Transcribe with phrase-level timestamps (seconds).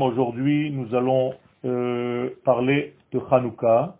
[0.00, 3.96] Aujourd'hui nous allons euh, parler de Hanouka.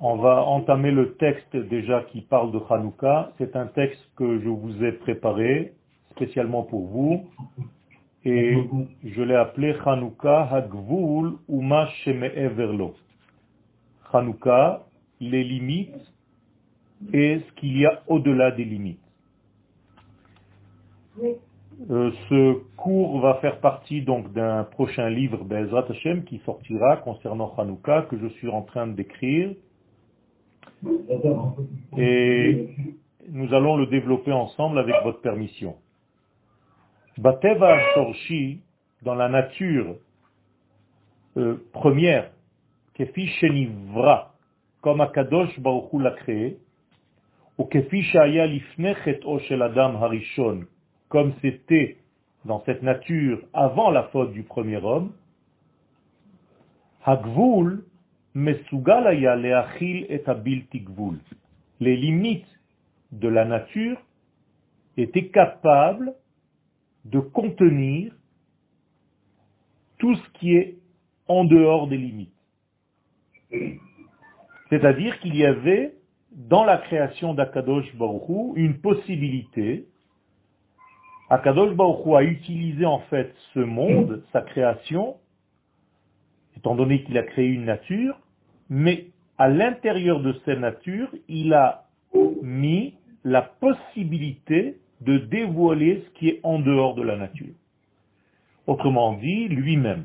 [0.00, 3.32] On va entamer le texte déjà qui parle de Hanouka.
[3.38, 5.72] C'est un texte que je vous ai préparé
[6.12, 7.24] spécialement pour vous.
[8.24, 8.56] Et
[9.04, 12.94] je l'ai appelé Hanouka Hagvul Uma Sheme'everlo.
[14.12, 14.84] Hanouka,
[15.20, 15.94] les limites
[17.12, 19.03] et ce qu'il y a au-delà des limites.
[21.90, 27.52] Euh, ce cours va faire partie donc d'un prochain livre Bezrat Hashem qui sortira concernant
[27.56, 29.50] Hanouka que je suis en train d'écrire.
[31.96, 32.68] Et
[33.28, 35.76] nous allons le développer ensemble avec votre permission.
[37.18, 38.60] Bateva Shorshi,
[39.02, 39.96] dans la nature
[41.36, 42.30] euh, première,
[42.94, 44.34] Kefi Shenivra,
[44.80, 46.58] comme Akadosh Baruch l'a créé,
[47.58, 50.64] ou Kefi Shaya Lifnechet Shel Adam Harishon,
[51.14, 51.98] comme c'était
[52.44, 55.12] dans cette nature avant la faute du premier homme,
[57.04, 57.84] Hagvul
[58.34, 60.84] Mesugalaya Leachil et Abilti
[61.78, 62.58] Les limites
[63.12, 63.96] de la nature
[64.96, 66.14] étaient capables
[67.04, 68.12] de contenir
[69.98, 70.78] tout ce qui est
[71.28, 72.34] en dehors des limites.
[74.68, 75.94] C'est-à-dire qu'il y avait
[76.32, 79.86] dans la création d'Akadosh Baruch une possibilité.
[81.34, 85.16] Akadosh Baruch a utilisé en fait ce monde, sa création,
[86.56, 88.16] étant donné qu'il a créé une nature,
[88.70, 91.86] mais à l'intérieur de cette nature, il a
[92.42, 97.54] mis la possibilité de dévoiler ce qui est en dehors de la nature.
[98.68, 100.04] Autrement dit, lui-même.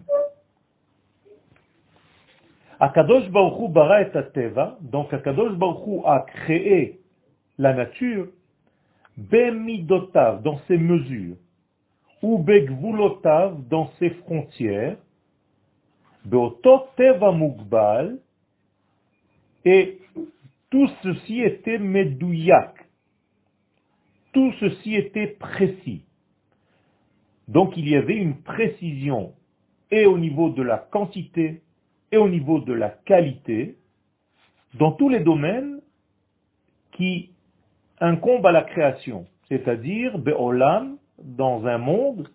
[2.79, 7.01] Akadosh Baruch bara et teva, donc Akadosh Baruch a créé
[7.59, 8.29] la nature,
[9.19, 11.35] bemidotav, dans ses mesures,
[12.21, 14.97] ou begvulotav, dans ses frontières,
[16.25, 18.19] beotot teva mugbal,
[19.65, 19.99] et
[20.69, 22.73] tout ceci était medouyak,
[24.31, 26.03] tout ceci était précis.
[27.47, 29.33] Donc il y avait une précision
[29.91, 31.63] et au niveau de la quantité
[32.11, 33.75] et au niveau de la qualité
[34.75, 35.81] dans tous les domaines
[36.91, 37.31] qui
[37.99, 42.29] incombent à la création, c'est-à-dire Be'olam, dans un monde,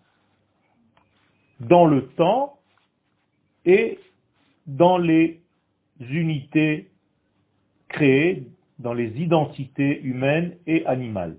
[1.59, 2.59] dans le temps
[3.65, 3.99] et
[4.67, 5.41] dans les
[5.99, 6.89] unités
[7.87, 8.47] créées,
[8.79, 11.37] dans les identités humaines et animales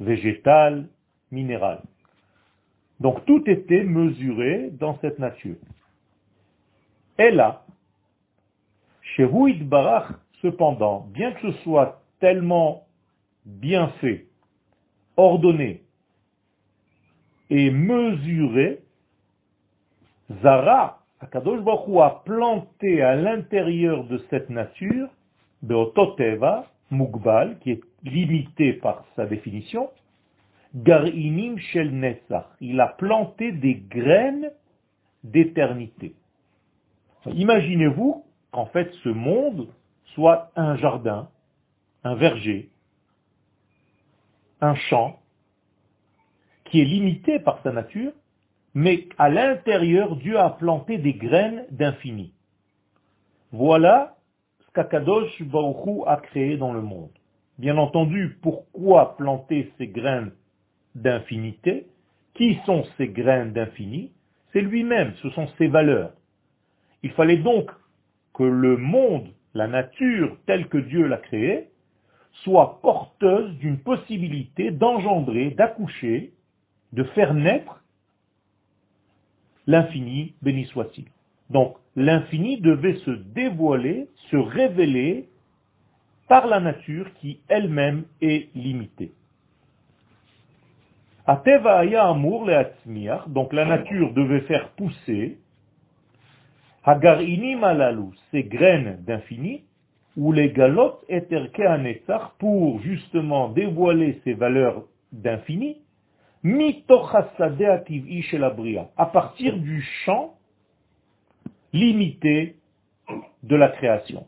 [0.00, 0.88] végétal,
[1.30, 1.82] minéral.
[3.00, 5.56] Donc tout était mesuré dans cette nature.
[7.18, 7.64] Et là,
[9.02, 9.26] chez
[9.62, 10.12] Barach,
[10.42, 12.86] cependant, bien que ce soit tellement
[13.48, 14.26] bien fait,
[15.16, 15.82] ordonné
[17.50, 18.80] et mesuré,
[20.42, 25.08] Zara, Akadosh Baruch a planté à l'intérieur de cette nature,
[25.62, 29.90] de Ototeva, Mugbal, qui est limité par sa définition,
[30.74, 32.46] Garinim Shel Nessach.
[32.60, 34.50] Il a planté des graines
[35.24, 36.14] d'éternité.
[37.26, 39.68] Imaginez-vous qu'en fait ce monde
[40.14, 41.28] soit un jardin,
[42.04, 42.70] un verger,
[44.60, 45.20] un champ,
[46.64, 48.12] qui est limité par sa nature,
[48.74, 52.34] mais à l'intérieur, Dieu a planté des graines d'infini.
[53.50, 54.16] Voilà
[54.74, 57.10] qu'Akadosh Baruchou a créé dans le monde.
[57.58, 60.32] Bien entendu, pourquoi planter ces graines
[60.94, 61.86] d'infinité?
[62.34, 64.12] Qui sont ces graines d'infini?
[64.52, 66.12] C'est lui-même, ce sont ses valeurs.
[67.02, 67.70] Il fallait donc
[68.34, 71.68] que le monde, la nature telle que Dieu l'a créée,
[72.32, 76.32] soit porteuse d'une possibilité d'engendrer, d'accoucher,
[76.92, 77.82] de faire naître
[79.66, 81.04] l'infini, béni soit-il.
[81.50, 85.28] Donc, l'infini devait se dévoiler, se révéler
[86.28, 89.12] par la nature qui elle-même est limitée.
[91.26, 92.64] Ateva amour le
[93.28, 95.38] donc la nature devait faire pousser
[96.84, 99.64] Hagarinim alalu, ces graines d'infini,
[100.18, 104.82] ou les galotes eterke anetzach, pour justement dévoiler ces valeurs
[105.12, 105.78] d'infini,
[108.96, 110.34] à partir du champ
[111.72, 112.56] limité
[113.44, 114.26] de la création.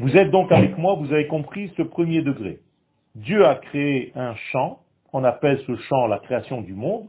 [0.00, 2.58] Vous êtes donc avec moi, vous avez compris ce premier degré.
[3.14, 4.80] Dieu a créé un champ,
[5.12, 7.08] on appelle ce champ la création du monde,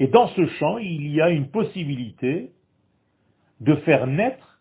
[0.00, 2.52] et dans ce champ, il y a une possibilité
[3.60, 4.60] de faire naître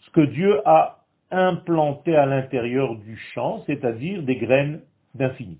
[0.00, 4.82] ce que Dieu a implanté à l'intérieur du champ, c'est-à-dire des graines
[5.14, 5.58] d'infini.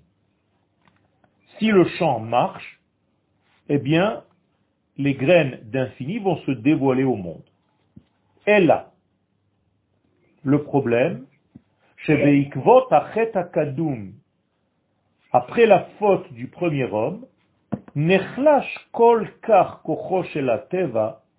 [1.57, 2.81] Si le champ marche,
[3.69, 4.23] eh bien,
[4.97, 7.43] les graines d'infini vont se dévoiler au monde.
[8.47, 8.91] Et là,
[10.43, 11.25] le problème,
[15.31, 17.25] après la faute du premier homme,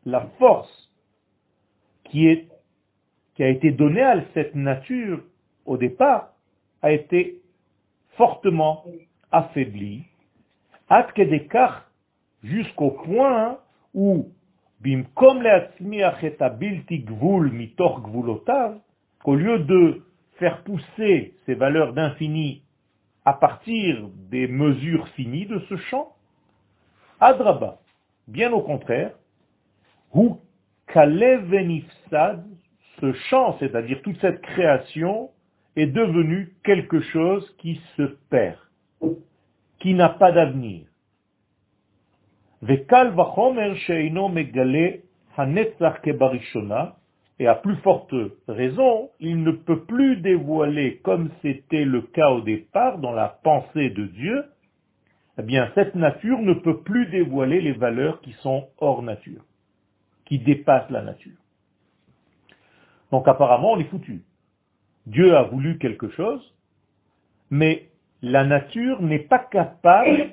[0.05, 0.82] la force
[2.13, 2.29] qui,
[3.43, 5.21] a été donnée à cette nature
[5.65, 6.29] au départ
[6.83, 7.41] a été
[8.17, 8.85] fortement
[9.31, 10.05] affaiblie,
[12.43, 13.59] jusqu'au point
[13.95, 14.29] où
[19.25, 20.03] qu'au lieu de
[20.39, 22.63] faire pousser ces valeurs d'infini
[23.25, 26.15] à partir des mesures finies de ce champ,
[27.21, 27.79] Adraba,
[28.27, 29.13] bien au contraire,
[30.93, 32.45] Kalevenifsad,
[33.01, 35.31] ce champ, c'est-à-dire toute cette création,
[35.77, 38.59] est devenu quelque chose qui se perd,
[39.81, 40.87] qui n'a pas d'avenir.
[47.39, 48.15] Et à plus forte
[48.47, 53.91] raison, il ne peut plus dévoiler, comme c'était le cas au départ dans la pensée
[53.91, 54.45] de Dieu,
[55.39, 59.43] eh bien cette nature ne peut plus dévoiler les valeurs qui sont hors nature,
[60.33, 61.37] qui dépassent la nature.
[63.11, 64.23] Donc apparemment, on est foutu.
[65.05, 66.55] Dieu a voulu quelque chose,
[67.51, 67.91] mais
[68.23, 70.31] la nature n'est pas capable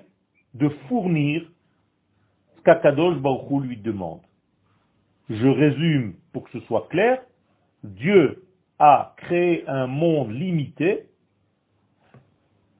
[0.53, 1.45] de fournir
[2.55, 4.21] ce qu'Akadosh Baruch lui demande.
[5.29, 7.21] Je résume pour que ce soit clair.
[7.83, 8.45] Dieu
[8.77, 11.07] a créé un monde limité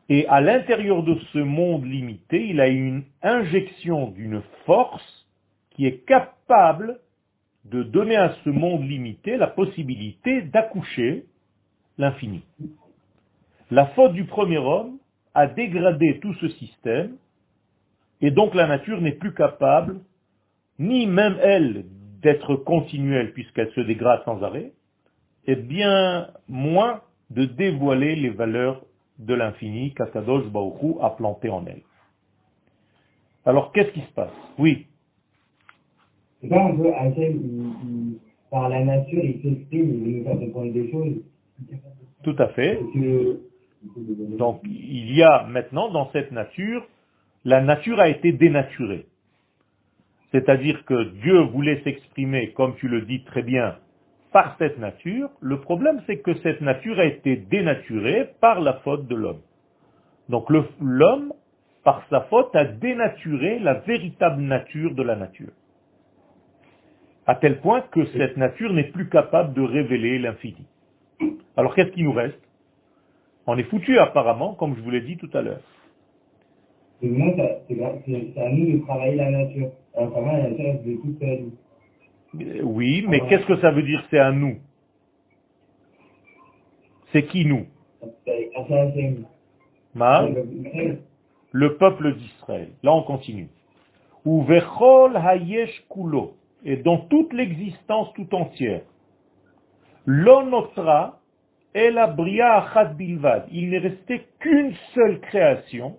[0.08, 5.28] et à l'intérieur de ce monde limité, il a une injection d'une force
[5.72, 7.02] qui est capable
[7.72, 11.26] de donner à ce monde limité la possibilité d'accoucher
[11.98, 12.44] l'infini.
[13.72, 14.98] La faute du premier homme
[15.34, 17.16] a dégradé tout ce système,
[18.22, 20.00] et donc la nature n'est plus capable,
[20.80, 21.86] ni même elle,
[22.22, 24.72] d'être continuelle puisqu'elle se dégrade sans arrêt,
[25.46, 28.84] et bien moins de dévoiler les valeurs
[29.20, 31.82] de l'infini qu'Akadosh Baruch a planté en elle.
[33.46, 34.34] Alors qu'est-ce qui se passe?
[34.58, 34.88] Oui.
[36.42, 36.92] C'est pas un peu
[38.52, 41.22] par la nature, il s'exprime, il nous fait comprendre des choses
[42.24, 42.80] tout à fait.
[44.38, 46.86] Donc il y a maintenant dans cette nature,
[47.46, 49.06] la nature a été dénaturée.
[50.32, 53.78] C'est-à-dire que Dieu voulait s'exprimer, comme tu le dis très bien,
[54.32, 55.30] par cette nature.
[55.40, 59.42] Le problème, c'est que cette nature a été dénaturée par la faute de l'homme.
[60.28, 61.34] Donc l'homme,
[61.84, 65.52] par sa faute, a dénaturé la véritable nature de la nature.
[67.30, 70.66] À tel point que cette nature n'est plus capable de révéler l'infini.
[71.56, 72.42] Alors qu'est-ce qui nous reste?
[73.46, 75.62] On est foutu apparemment, comme je vous l'ai dit tout à l'heure.
[77.00, 79.70] C'est à nous de travailler la nature.
[82.64, 84.58] Oui, mais qu'est-ce que ça veut dire c'est à nous?
[87.12, 87.68] C'est qui nous?
[91.52, 92.70] Le peuple d'Israël.
[92.82, 93.50] Là on continue.
[94.26, 96.34] Ou hayesh kulo.
[96.66, 98.82] Et dans toute l'existence tout entière.
[100.06, 101.20] L'onotra
[101.74, 103.48] est la bria achat bilvad.
[103.52, 105.98] Il n'est resté qu'une seule création.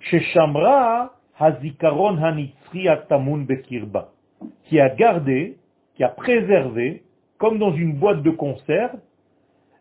[0.00, 4.12] Chez Shamra, hazikaron hanitzri atamun bekirba.
[4.64, 5.58] Qui a gardé,
[5.94, 7.02] qui a préservé,
[7.38, 8.98] comme dans une boîte de conserve,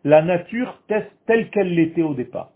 [0.03, 0.81] la nature
[1.25, 2.51] telle qu'elle l'était au départ.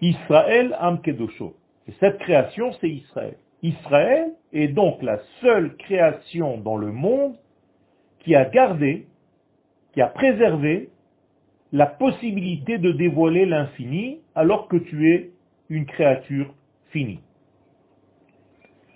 [0.00, 1.56] Israël am kedosho.
[1.88, 3.36] Et cette création, c'est Israël.
[3.62, 7.34] Israël est donc la seule création dans le monde
[8.20, 9.06] qui a gardé,
[9.92, 10.90] qui a préservé
[11.72, 15.30] la possibilité de dévoiler l'infini alors que tu es
[15.68, 16.54] une créature
[16.90, 17.20] finie.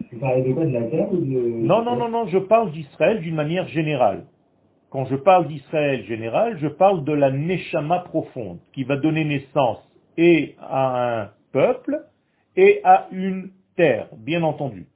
[0.09, 1.66] Tu parles de quoi de la terre ou de...
[1.66, 4.25] Non, non, non, non, je parle d'Israël d'une manière générale.
[4.90, 9.78] Quand je parle d'Israël général, je parle de la Neshama profonde, qui va donner naissance
[10.19, 12.04] et à un peuple
[12.57, 14.87] et à une terre, bien entendu.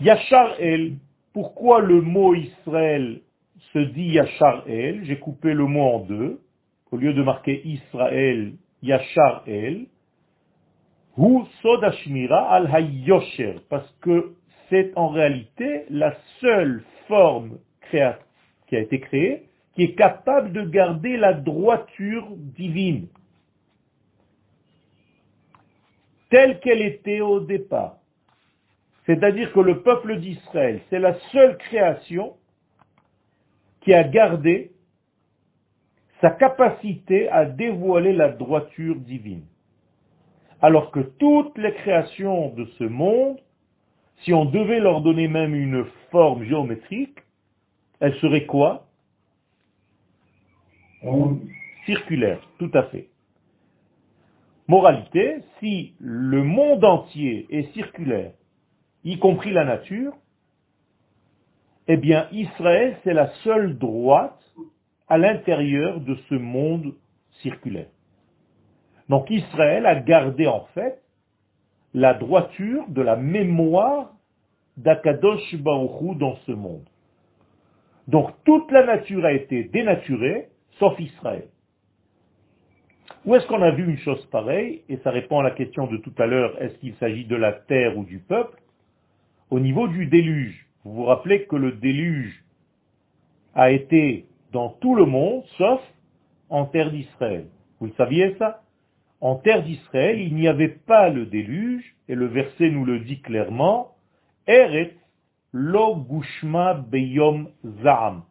[0.00, 0.96] Yachar El,
[1.32, 3.20] pourquoi le mot Israël
[3.72, 5.04] se dit Yachar El?
[5.04, 6.40] J'ai coupé le mot en deux.
[6.90, 9.86] Au lieu de marquer Israël, Yachar El.
[11.18, 14.34] Hu Sodashmira al Hayosher, parce que
[14.68, 17.58] c'est en réalité la seule forme
[17.90, 18.18] qui a
[18.70, 23.08] été créée qui est capable de garder la droiture divine,
[26.30, 27.96] telle qu'elle était au départ.
[29.06, 32.36] C'est-à-dire que le peuple d'Israël, c'est la seule création
[33.80, 34.72] qui a gardé
[36.20, 39.44] sa capacité à dévoiler la droiture divine.
[40.62, 43.38] Alors que toutes les créations de ce monde,
[44.18, 47.18] si on devait leur donner même une forme géométrique,
[48.00, 48.86] elles seraient quoi?
[51.86, 53.08] Circulaire, tout à fait.
[54.70, 58.30] Moralité, si le monde entier est circulaire,
[59.02, 60.12] y compris la nature,
[61.88, 64.40] eh bien Israël, c'est la seule droite
[65.08, 66.94] à l'intérieur de ce monde
[67.42, 67.88] circulaire.
[69.08, 71.02] Donc Israël a gardé en fait
[71.92, 74.12] la droiture de la mémoire
[74.76, 76.88] d'Akadosh Baruchou dans ce monde.
[78.06, 80.46] Donc toute la nature a été dénaturée,
[80.78, 81.48] sauf Israël.
[83.24, 85.98] Où est-ce qu'on a vu une chose pareille Et ça répond à la question de
[85.98, 88.58] tout à l'heure, est-ce qu'il s'agit de la terre ou du peuple
[89.50, 92.44] Au niveau du déluge, vous vous rappelez que le déluge
[93.54, 95.80] a été dans tout le monde, sauf
[96.48, 97.46] en terre d'Israël.
[97.78, 98.62] Vous le saviez ça?
[99.20, 103.20] En terre d'Israël, il n'y avait pas le déluge, et le verset nous le dit
[103.20, 103.94] clairement,
[104.46, 104.94] Eret
[105.52, 107.50] lo gushma beyom
[107.82, 108.22] za'am.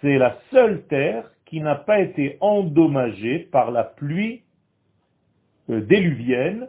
[0.00, 4.42] C'est la seule terre qui n'a pas été endommagée par la pluie
[5.68, 6.68] euh, déluvienne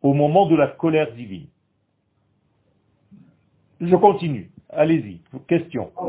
[0.00, 1.46] au moment de la colère divine.
[3.80, 4.50] Je continue.
[4.70, 5.20] Allez-y.
[5.46, 5.90] Question.
[5.96, 6.06] Ah,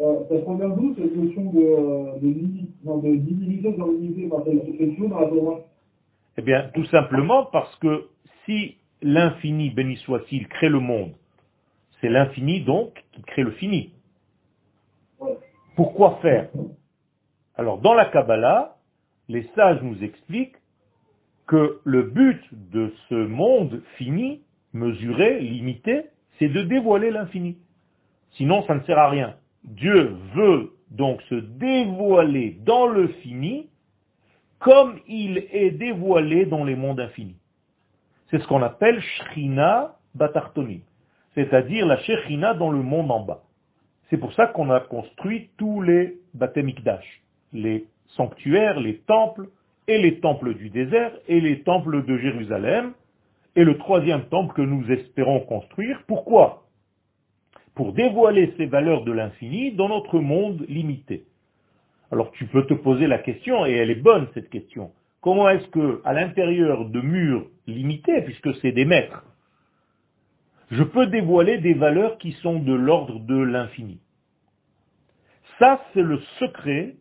[0.00, 5.60] euh, d'où cette notion de, de, de divinité dans l'unité dans la Torah
[6.36, 8.06] Eh bien, tout simplement parce que
[8.44, 11.12] si l'infini, béni soit-il, crée le monde,
[12.00, 13.92] c'est l'infini donc qui crée le fini.
[15.78, 16.48] Pourquoi faire?
[17.54, 18.78] Alors, dans la Kabbalah,
[19.28, 20.56] les sages nous expliquent
[21.46, 24.42] que le but de ce monde fini,
[24.72, 26.06] mesuré, limité,
[26.36, 27.58] c'est de dévoiler l'infini.
[28.32, 29.36] Sinon, ça ne sert à rien.
[29.62, 33.70] Dieu veut donc se dévoiler dans le fini
[34.58, 37.36] comme il est dévoilé dans les mondes infinis.
[38.32, 40.82] C'est ce qu'on appelle Shrina Batartoni,
[41.36, 43.44] c'est-à-dire la Shekhinah dans le monde en bas.
[44.10, 47.22] C'est pour ça qu'on a construit tous les Batemikdash,
[47.52, 49.48] les sanctuaires, les temples,
[49.86, 52.92] et les temples du désert, et les temples de Jérusalem,
[53.56, 56.02] et le troisième temple que nous espérons construire.
[56.06, 56.64] Pourquoi?
[57.74, 61.24] Pour dévoiler ces valeurs de l'infini dans notre monde limité.
[62.10, 65.68] Alors tu peux te poser la question, et elle est bonne cette question, comment est-ce
[65.68, 69.24] que, à l'intérieur de murs limités, puisque c'est des mètres,
[70.70, 74.00] je peux dévoiler des valeurs qui sont de l'ordre de l'infini
[75.58, 76.96] Ça, c'est le secret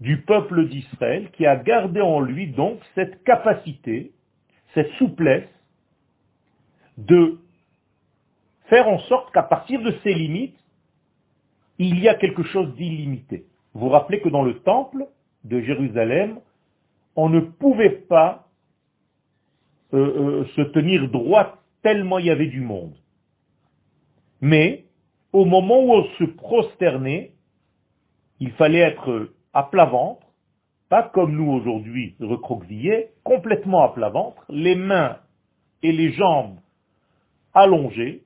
[0.00, 4.12] du peuple d'Israël qui a gardé en lui donc cette capacité,
[4.74, 5.48] cette souplesse
[6.98, 7.38] de
[8.68, 10.58] faire en sorte qu'à partir de ces limites,
[11.78, 13.46] il y a quelque chose d'illimité.
[13.74, 15.06] Vous vous rappelez que dans le temple
[15.44, 16.38] de Jérusalem,
[17.16, 18.48] on ne pouvait pas
[19.94, 22.94] euh, euh, se tenir droit tellement il y avait du monde.
[24.40, 24.84] Mais
[25.32, 27.32] au moment où on se prosternait,
[28.40, 30.26] il fallait être à plat ventre,
[30.88, 35.18] pas comme nous aujourd'hui recroquevillés, complètement à plat ventre, les mains
[35.82, 36.58] et les jambes
[37.54, 38.22] allongées,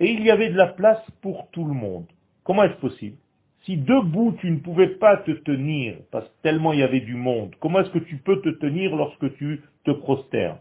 [0.00, 2.06] et il y avait de la place pour tout le monde.
[2.44, 3.16] Comment est-ce possible?
[3.64, 7.14] Si debout tu ne pouvais pas te tenir, parce que tellement il y avait du
[7.14, 10.58] monde, comment est-ce que tu peux te tenir lorsque tu te prosternes?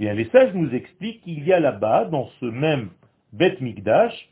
[0.00, 2.88] Bien, les sages nous expliquent qu'il y a là-bas, dans ce même
[3.34, 4.30] Beth Mikdash,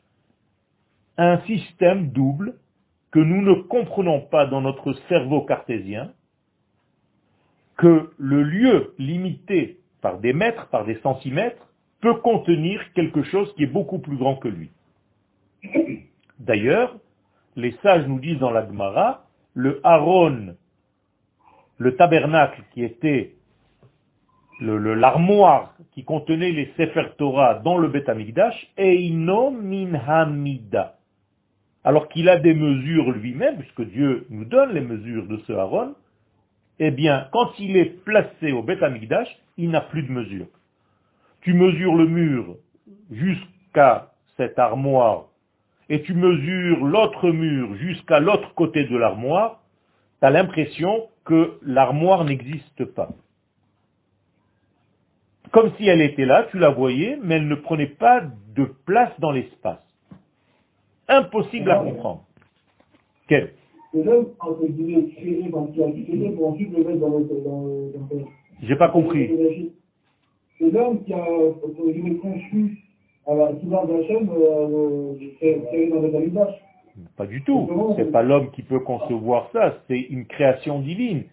[1.19, 2.55] un système double
[3.11, 6.11] que nous ne comprenons pas dans notre cerveau cartésien,
[7.77, 11.67] que le lieu limité par des mètres, par des centimètres,
[12.01, 14.71] peut contenir quelque chose qui est beaucoup plus grand que lui.
[16.39, 16.97] D'ailleurs,
[17.57, 20.57] les sages nous disent dans la Gemara, le Aaron,
[21.77, 23.35] le tabernacle qui était
[24.61, 30.97] l'armoire qui contenait les Sefer Torah dans le Beth Amikdash, Eino min hamida.
[31.85, 35.95] Alors qu'il a des mesures lui-même, puisque Dieu nous donne les mesures de ce Aaron,
[36.79, 40.47] eh bien, quand il est placé au Beth Amikdash, il n'a plus de mesures
[41.41, 42.57] tu mesures le mur
[43.11, 45.27] jusqu'à cette armoire
[45.89, 49.63] et tu mesures l'autre mur jusqu'à l'autre côté de l'armoire,
[50.21, 53.09] tu as l'impression que l'armoire n'existe pas.
[55.53, 58.23] Comme si elle était là, tu la voyais, mais elle ne prenait pas
[58.55, 59.83] de place dans l'espace.
[61.09, 62.25] Impossible à comprendre.
[63.29, 63.53] Quel?
[68.63, 69.31] J'ai pas compris
[70.59, 71.25] c'est l'homme qui a
[72.21, 72.79] conçu
[73.27, 75.15] à la souvent d'Hachem, euh,
[75.91, 76.55] dans le Talibash.
[77.17, 77.69] Pas du tout.
[77.97, 79.77] C'est pas l'homme qui peut concevoir ça.
[79.87, 81.25] C'est une création divine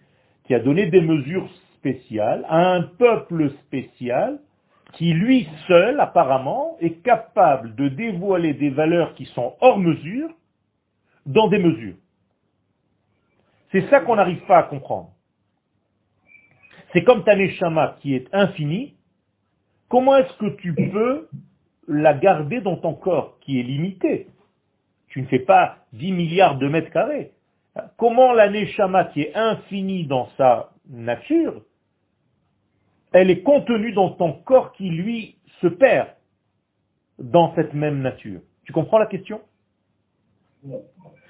[0.44, 4.38] qui a donné des mesures spéciales à un peuple spécial
[4.94, 10.30] qui lui seul, apparemment, est capable de dévoiler des valeurs qui sont hors mesure
[11.26, 11.96] dans des mesures.
[13.72, 15.10] C'est ça qu'on n'arrive pas à comprendre.
[16.92, 18.94] C'est comme ta neshama qui est infinie.
[19.88, 21.28] Comment est-ce que tu peux
[21.88, 24.28] la garder dans ton corps qui est limité?
[25.08, 27.32] Tu ne fais pas 10 milliards de mètres carrés.
[27.98, 31.62] Comment la neshama qui est infinie dans sa nature,
[33.12, 36.08] elle est contenue dans ton corps qui lui se perd
[37.18, 39.40] dans cette même nature Tu comprends la question?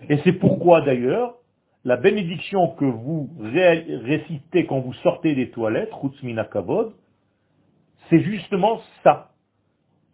[0.08, 1.36] Et c'est pourquoi d'ailleurs
[1.84, 6.92] la bénédiction que vous récitez quand vous sortez des toilettes, Rutsmina Kavod,
[8.10, 9.30] c'est justement ça.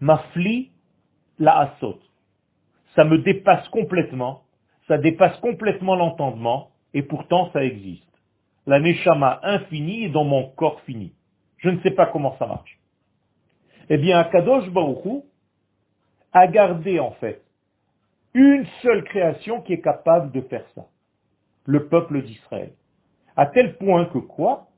[0.00, 0.70] Mafli
[1.38, 1.98] la asot.
[2.94, 4.42] Ça me dépasse complètement,
[4.86, 8.11] ça dépasse complètement l'entendement, et pourtant ça existe.
[8.66, 11.12] La neshama infinie est dans mon corps fini.
[11.58, 12.78] Je ne sais pas comment ça marche.
[13.88, 15.24] Eh bien, Akadosh Baruchou
[16.32, 17.42] a gardé en fait
[18.34, 20.86] une seule création qui est capable de faire ça
[21.64, 22.72] le peuple d'Israël.
[23.36, 24.68] À tel point que quoi?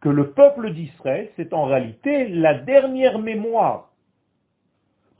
[0.00, 3.90] Que le peuple d'Israël, c'est en réalité la dernière mémoire.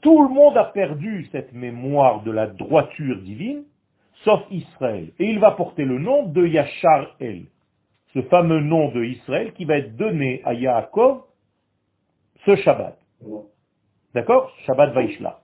[0.01, 3.63] Tout le monde a perdu cette mémoire de la droiture divine,
[4.23, 5.11] sauf Israël.
[5.17, 7.45] Et il va porter le nom de Yachar El,
[8.15, 11.23] ce fameux nom de Israël qui va être donné à Yaakov
[12.45, 12.97] ce Shabbat.
[14.13, 14.51] D'accord?
[14.65, 15.41] Shabbat Vaishla.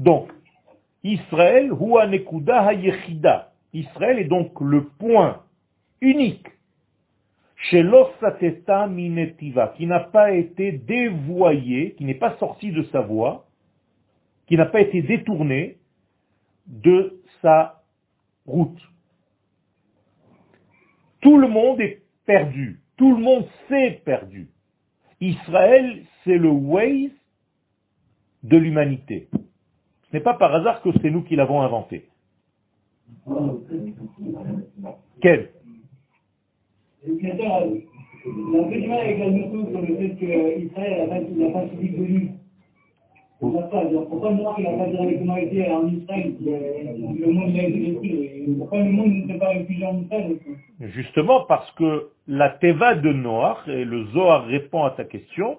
[0.00, 0.32] Donc,
[1.04, 5.42] Israël, Hua HaYechida, Israël est donc le point
[6.00, 6.48] unique
[7.56, 13.46] chez l'Ossatesta Minetiva, qui n'a pas été dévoyé, qui n'est pas sorti de sa voie,
[14.46, 15.76] qui n'a pas été détourné
[16.66, 17.82] de sa
[18.46, 18.80] route.
[21.20, 22.80] Tout le monde est perdu.
[22.96, 24.48] Tout le monde s'est perdu.
[25.20, 27.10] Israël, c'est le Waze
[28.42, 29.28] de l'humanité.
[29.32, 32.08] Ce n'est pas par hasard que c'est nous qui l'avons inventé.
[35.20, 35.50] Quel?
[43.42, 43.62] Le monde
[48.72, 49.52] le monde pas
[50.80, 55.56] Justement parce que la Teva de Noir, et le Zohar répond à ta question,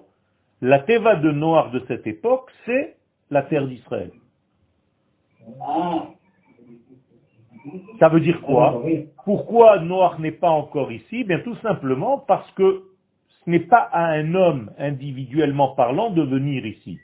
[0.60, 2.94] la Teva de Noir de cette époque, c'est
[3.30, 4.12] la terre d'Israël.
[5.60, 6.06] Ah,
[7.98, 8.80] ça veut dire quoi
[9.24, 11.24] Pourquoi Noir n'est pas encore ici?
[11.24, 12.84] Bien tout simplement parce que
[13.44, 17.00] ce n'est pas à un homme individuellement parlant de venir ici.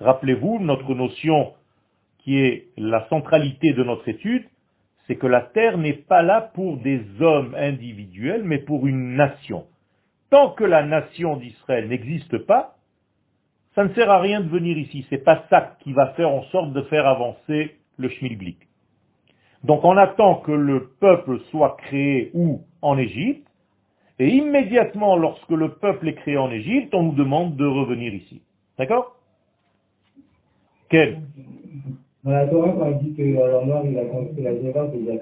[0.00, 1.52] Rappelez-vous, notre notion
[2.18, 4.44] qui est la centralité de notre étude,
[5.06, 9.64] c'est que la terre n'est pas là pour des hommes individuels, mais pour une nation.
[10.30, 12.76] Tant que la nation d'Israël n'existe pas,
[13.74, 15.06] ça ne sert à rien de venir ici.
[15.08, 18.58] C'est pas ça qui va faire en sorte de faire avancer le schmilblick.
[19.64, 22.62] Donc on attend que le peuple soit créé où?
[22.82, 23.46] En Égypte.
[24.18, 28.42] Et immédiatement, lorsque le peuple est créé en Égypte, on nous demande de revenir ici.
[28.78, 29.17] D'accord?
[30.88, 31.18] Quel?
[32.24, 35.10] Dans la Torah, quand il dit que alors noir, il a construit la terre, il
[35.10, 35.14] a,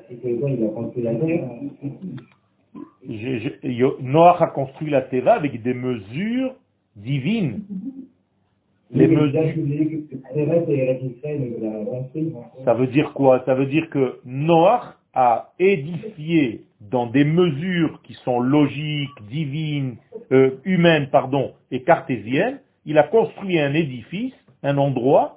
[0.49, 1.45] il a construit la terre.
[4.01, 6.55] Noir a construit la Teva avec des mesures
[6.97, 7.63] divines.
[8.93, 9.43] Les mesures.
[12.65, 13.43] Ça veut dire quoi?
[13.45, 19.97] Ça veut dire que Noach a édifié dans des mesures qui sont logiques, divines,
[20.33, 25.36] euh, humaines, pardon, et cartésiennes, il a construit un édifice, un endroit,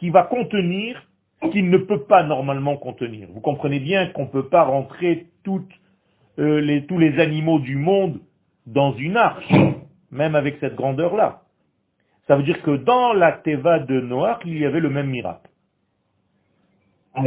[0.00, 1.06] qui va contenir
[1.42, 3.28] ce qu'il ne peut pas normalement contenir.
[3.32, 5.70] Vous comprenez bien qu'on ne peut pas rentrer toutes,
[6.38, 8.18] euh, les, tous les animaux du monde
[8.66, 9.52] dans une arche,
[10.10, 11.42] même avec cette grandeur-là.
[12.26, 15.50] Ça veut dire que dans la Teva de Noach, il y avait le même miracle.
[17.12, 17.22] Ah,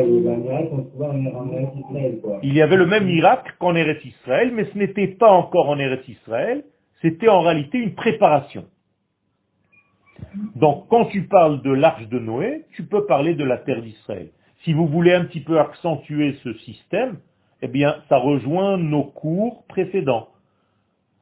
[2.42, 5.78] il y avait le même miracle qu'en Eretz Israël, mais ce n'était pas encore en
[5.78, 6.64] Eretz Israël,
[7.02, 8.66] c'était en réalité une préparation.
[10.56, 14.30] Donc, quand tu parles de l'arche de Noé, tu peux parler de la terre d'Israël.
[14.63, 17.17] Si vous voulez un petit peu accentuer ce système,
[17.62, 20.30] eh bien, ça rejoint nos cours précédents.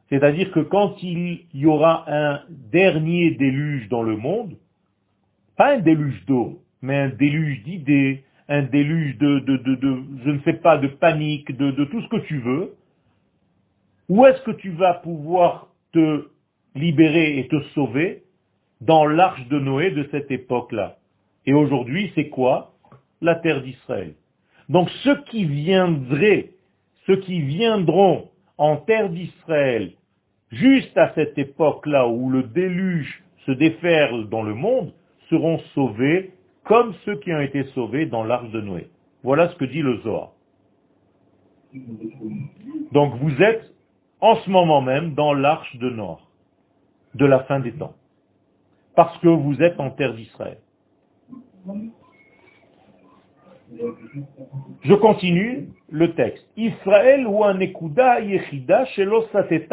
[0.09, 4.57] C'est-à-dire que quand il y aura un dernier déluge dans le monde,
[5.55, 10.39] pas un déluge d'eau, mais un déluge d'idées, un déluge de, de, de, je ne
[10.41, 12.75] sais pas, de panique, de, de tout ce que tu veux,
[14.09, 16.27] où est-ce que tu vas pouvoir te
[16.75, 18.23] libérer et te sauver?
[18.81, 20.97] Dans l'arche de Noé de cette époque-là
[21.45, 22.73] Et aujourd'hui, c'est quoi?
[23.21, 24.15] La terre d'Israël.
[24.69, 26.51] Donc ceux qui viendraient,
[27.05, 29.93] ceux qui viendront en terre d'Israël,
[30.51, 34.93] juste à cette époque-là où le déluge se déferle dans le monde,
[35.29, 36.31] seront sauvés
[36.63, 38.89] comme ceux qui ont été sauvés dans l'arche de Noé.
[39.23, 40.31] Voilà ce que dit le Zohar.
[42.91, 43.73] Donc vous êtes
[44.19, 46.29] en ce moment même dans l'arche de Nord,
[47.15, 47.95] de la fin des temps,
[48.95, 50.57] parce que vous êtes en terre d'Israël.
[54.83, 56.45] Je continue le texte.
[56.57, 58.85] Israël ou un yechida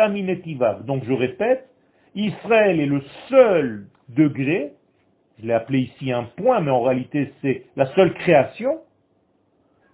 [0.08, 0.84] minetivav.
[0.84, 1.68] Donc je répète,
[2.14, 4.72] Israël est le seul degré,
[5.40, 8.80] je l'ai appelé ici un point, mais en réalité c'est la seule création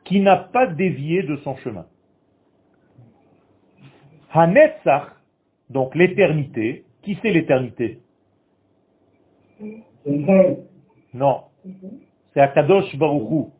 [0.04, 1.86] qui n'a pas dévié de son chemin.
[4.32, 5.12] Hanetzach,
[5.70, 8.00] donc l'éternité, qui c'est l'éternité?
[11.14, 11.42] Non,
[12.32, 13.50] c'est Akadosh Baruchou.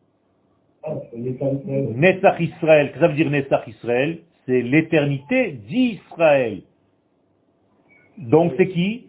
[1.95, 4.19] Netzach Israël, que ça veut dire Netzach Israël?
[4.45, 6.61] C'est l'éternité d'Israël.
[8.17, 9.07] Donc c'est qui?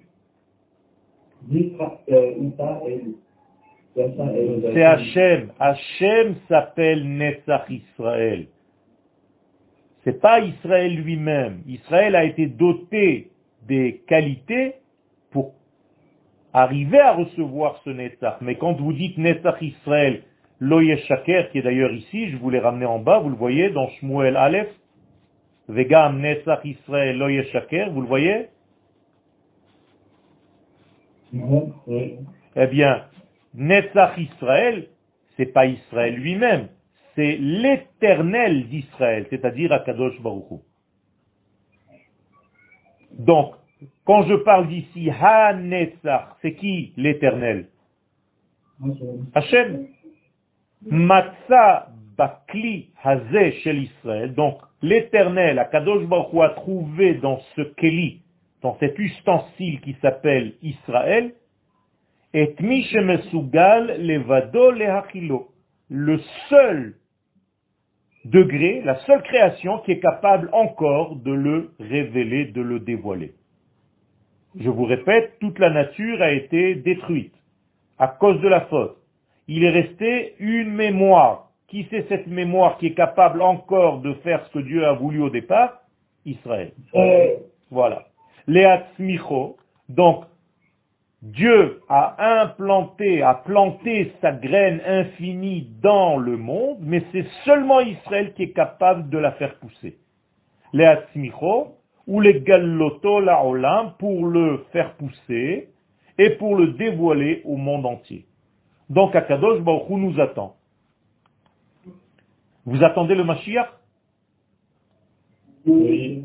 [4.75, 5.53] C'est Hachem.
[5.59, 8.47] Hachem s'appelle Netzach Israël.
[10.05, 11.63] C'est pas Israël lui-même.
[11.67, 13.31] Israël a été doté
[13.67, 14.77] des qualités
[16.53, 18.39] arriver à recevoir ce Netzach.
[18.41, 20.23] Mais quand vous dites Netzach Israël,
[20.61, 23.89] Shaker, qui est d'ailleurs ici, je vous l'ai ramené en bas, vous le voyez, dans
[23.91, 24.71] Shmuel Aleph,
[25.69, 28.47] Vegam Netzach Israël Shaker, vous le voyez
[32.57, 33.05] Eh bien,
[33.55, 34.89] Netzach Israël,
[35.37, 36.69] c'est pas Israël lui-même,
[37.15, 40.61] c'est l'éternel d'Israël, c'est-à-dire Akadosh Baruch
[43.19, 43.55] Donc,
[44.05, 47.69] quand je parle d'ici Ha-Netzach, c'est qui l'éternel?
[49.35, 49.89] Hachem.
[50.83, 54.35] Matza Bakli Hazeh shel Israël.
[54.35, 58.23] Donc, l'éternel, Akadosh Baruch a trouvé dans ce Keli,
[58.63, 61.35] dans cet ustensile qui s'appelle Israël,
[62.33, 65.49] et Mishemesugal levado lehachilo.
[65.89, 66.95] Le seul
[68.25, 73.35] degré, la seule création qui est capable encore de le révéler, de le dévoiler.
[74.59, 77.35] Je vous répète, toute la nature a été détruite
[77.99, 78.97] à cause de la faute.
[79.49, 81.51] Il est resté une mémoire.
[81.69, 85.21] Qui c'est cette mémoire qui est capable encore de faire ce que Dieu a voulu
[85.21, 85.81] au départ?
[86.25, 86.73] Israël.
[87.71, 88.07] Voilà.
[88.47, 89.57] Léatzmicho.
[89.89, 90.25] Donc,
[91.23, 98.33] Dieu a implanté, a planté sa graine infinie dans le monde, mais c'est seulement Israël
[98.35, 99.99] qui est capable de la faire pousser.
[100.73, 100.85] Les
[102.07, 105.71] ou les galloto la pour le faire pousser
[106.19, 108.27] et pour le dévoiler au monde entier.
[108.89, 110.57] Donc Akadosh Baruch nous attend.
[112.65, 113.69] Vous attendez le Mashiach?
[115.67, 116.25] Oui.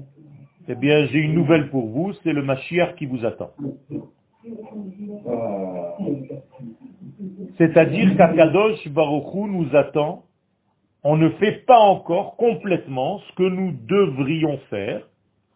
[0.68, 3.52] Eh bien, j'ai une nouvelle pour vous, c'est le Mashiach qui vous attend.
[7.58, 10.24] C'est-à-dire qu'Akadosh Baruchou nous attend.
[11.04, 15.08] On ne fait pas encore complètement ce que nous devrions faire.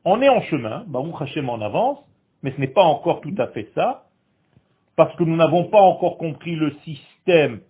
[0.06, 1.98] On est en chemin, Baruch Hashem en avance,
[2.44, 4.06] mais ce n'est pas encore tout à fait ça,
[4.96, 7.62] parce que nous n'avons pas encore compris le système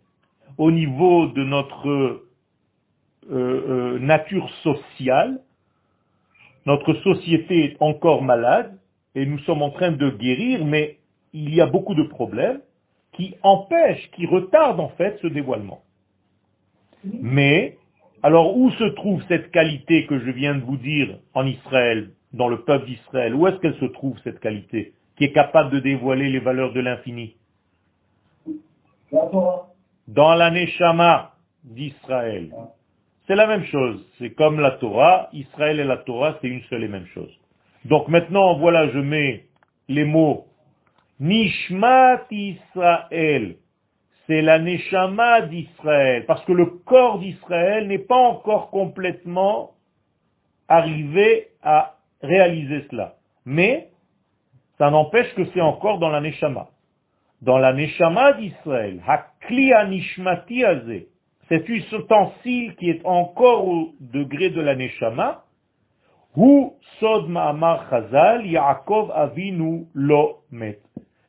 [0.57, 2.27] au niveau de notre euh,
[3.31, 5.39] euh, nature sociale.
[6.65, 8.77] Notre société est encore malade
[9.15, 10.97] et nous sommes en train de guérir, mais
[11.31, 12.59] il y a beaucoup de problèmes
[13.13, 15.81] qui empêchent, qui retardent en fait ce dévoilement.
[17.05, 17.77] Mais,
[18.23, 22.47] alors où se trouve cette qualité que je viens de vous dire en Israël, dans
[22.47, 26.29] le peuple d'Israël Où est-ce qu'elle se trouve cette qualité qui est capable de dévoiler
[26.29, 27.35] les valeurs de l'infini
[30.07, 31.31] Dans l'année Shama
[31.63, 32.51] d'Israël.
[33.25, 34.05] C'est la même chose.
[34.19, 35.29] C'est comme la Torah.
[35.33, 37.31] Israël et la Torah, c'est une seule et même chose.
[37.85, 39.45] Donc maintenant, voilà, je mets
[39.87, 40.45] les mots
[41.19, 43.55] Nishmat Israël,
[44.27, 49.71] c'est la Neshama d'Israël, parce que le corps d'Israël n'est pas encore complètement
[50.67, 53.15] arrivé à réaliser cela.
[53.45, 53.89] Mais,
[54.77, 56.67] ça n'empêche que c'est encore dans la Neshama.
[57.41, 60.63] Dans la Neshama d'Israël, Hakli Nishmati
[61.49, 65.43] ustensile qui est encore au degré de la Neshama,
[66.35, 70.79] Hu Sod Ma'amar Chazal, Yaakov Avinu Lo Met.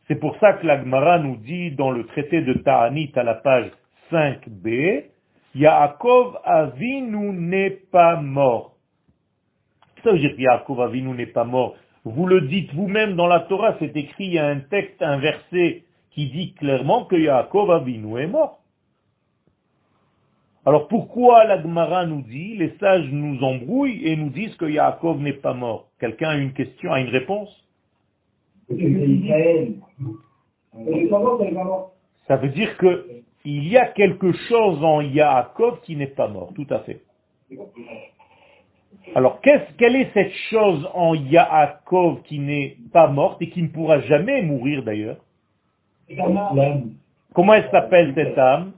[0.09, 3.71] C'est pour ça que l'Agmara nous dit dans le traité de Ta'anit à la page
[4.11, 5.05] 5b,
[5.55, 8.76] Yaakov Avinu n'est pas mort.
[10.07, 11.75] Ça veut dire que Yaakov Avinu n'est pas mort.
[12.05, 15.19] Vous le dites vous-même dans la Torah, c'est écrit, il y a un texte, un
[15.19, 18.61] verset qui dit clairement que Yaakov Avinu est mort.
[20.65, 25.21] Alors pourquoi la Gemara nous dit, les sages nous embrouillent et nous disent que Yaakov
[25.21, 25.89] n'est pas mort?
[25.99, 27.51] Quelqu'un a une question, a une réponse?
[32.29, 33.07] Ça veut dire que
[33.45, 37.03] il y a quelque chose en Yaakov qui n'est pas mort, tout à fait.
[39.15, 44.01] Alors, quelle est cette chose en Yaakov qui n'est pas morte et qui ne pourra
[44.01, 45.19] jamais mourir d'ailleurs?
[47.35, 48.73] Comment elle s'appelle cette âme?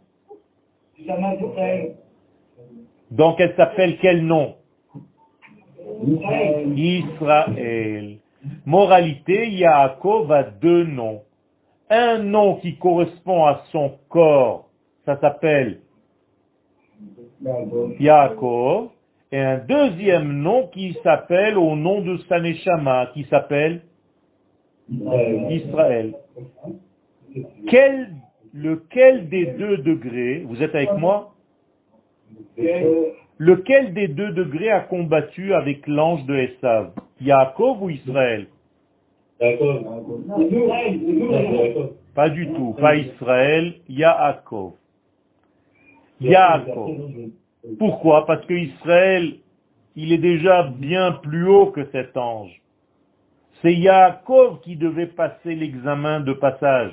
[3.11, 4.57] Donc elle s'appelle quel nom?
[6.77, 8.19] Israël.
[8.64, 11.23] Moralité, Yaakov a deux noms.
[11.91, 14.69] Un nom qui correspond à son corps,
[15.07, 15.81] ça s'appelle
[17.99, 18.91] Yaakov,
[19.31, 23.83] et un deuxième nom qui s'appelle au nom de Saneshama, qui s'appelle
[25.51, 26.14] Israël.
[27.69, 28.09] Quel,
[28.55, 31.35] lequel des deux degrés, vous êtes avec moi?
[33.37, 36.93] Lequel des deux degrés a combattu avec l'ange de Esav?
[37.21, 38.47] Yaakov ou Israël?
[42.14, 44.73] Pas du tout, pas Israël, Yaakov.
[46.21, 46.97] Yaakov.
[47.79, 48.27] Pourquoi?
[48.27, 49.37] Parce que Israël,
[49.97, 52.62] il est déjà bien plus haut que cet ange.
[53.62, 56.92] C'est Yaakov qui devait passer l'examen de passage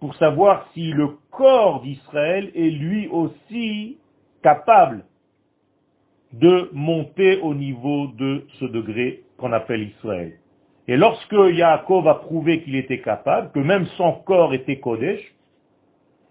[0.00, 3.98] pour savoir si le corps d'Israël est lui aussi
[4.42, 5.04] capable
[6.32, 10.34] de monter au niveau de ce degré qu'on appelle Israël.
[10.88, 15.20] Et lorsque Yaakov a prouvé qu'il était capable, que même son corps était Kodesh,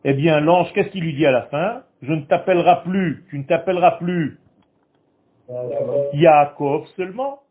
[0.03, 1.83] eh bien l'ange, qu'est-ce qu'il lui dit à la fin?
[2.01, 4.39] Je ne t'appellerai plus, tu ne t'appelleras plus
[6.13, 7.41] Yaakov seulement,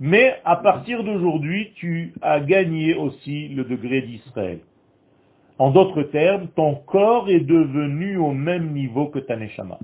[0.00, 4.60] mais à partir d'aujourd'hui, tu as gagné aussi le degré d'Israël.
[5.58, 9.78] En d'autres termes, ton corps est devenu au même niveau que ta neshama.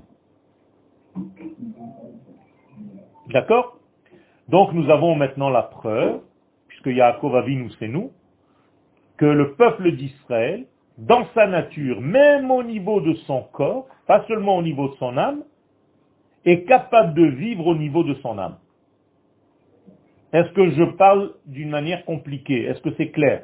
[3.29, 3.77] D'accord?
[4.49, 6.19] Donc nous avons maintenant la preuve,
[6.67, 8.11] puisque Yaakov Avinu c'est nous,
[9.17, 10.65] que le peuple d'Israël,
[10.97, 15.17] dans sa nature, même au niveau de son corps, pas seulement au niveau de son
[15.17, 15.43] âme,
[16.45, 18.57] est capable de vivre au niveau de son âme.
[20.33, 22.63] Est-ce que je parle d'une manière compliquée?
[22.63, 23.43] Est-ce que c'est clair?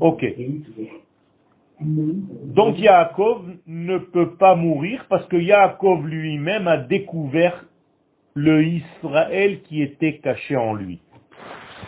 [0.00, 0.24] Ok.
[1.80, 7.64] Donc Yaakov ne peut pas mourir parce que Yaakov lui-même a découvert
[8.34, 11.00] le Israël qui était caché en lui.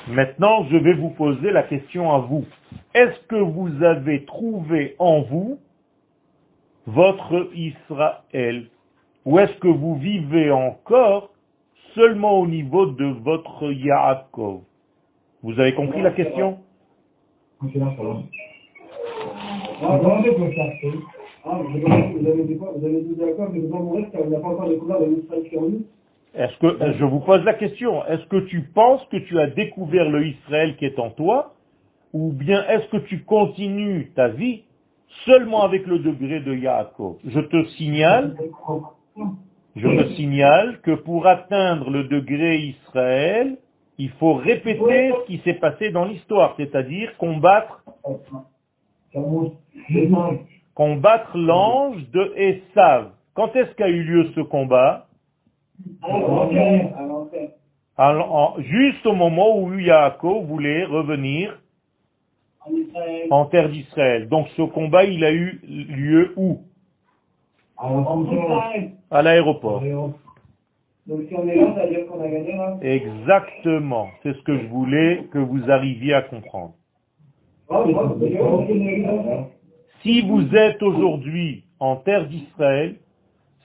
[0.09, 2.45] Maintenant, je vais vous poser la question à vous.
[2.95, 5.59] Est-ce que vous avez trouvé en vous
[6.87, 8.67] votre Israël?
[9.27, 11.31] Ou est-ce que vous vivez encore
[11.95, 14.63] seulement au niveau de votre Yaakov?
[15.43, 16.59] Vous avez compris la question?
[26.35, 30.09] Est-ce que, je vous pose la question, est-ce que tu penses que tu as découvert
[30.09, 31.55] le Israël qui est en toi,
[32.13, 34.63] ou bien est-ce que tu continues ta vie
[35.25, 37.17] seulement avec le degré de Yaakov?
[37.27, 38.37] Je te signale,
[39.75, 43.57] je te signale que pour atteindre le degré Israël,
[43.99, 47.83] il faut répéter ce qui s'est passé dans l'histoire, c'est-à-dire combattre
[50.75, 53.11] Combattre l'ange de Esav.
[53.35, 55.09] Quand est-ce qu'a eu lieu ce combat?
[58.59, 61.59] Juste au moment où Yaakov voulait revenir
[63.31, 64.29] en terre d'Israël.
[64.29, 66.61] Donc ce combat, il a eu lieu où?
[69.11, 69.83] À l'aéroport.
[72.83, 74.09] Exactement.
[74.23, 76.75] C'est ce que je voulais que vous arriviez à comprendre.
[80.03, 82.97] Si vous êtes aujourd'hui en terre d'Israël,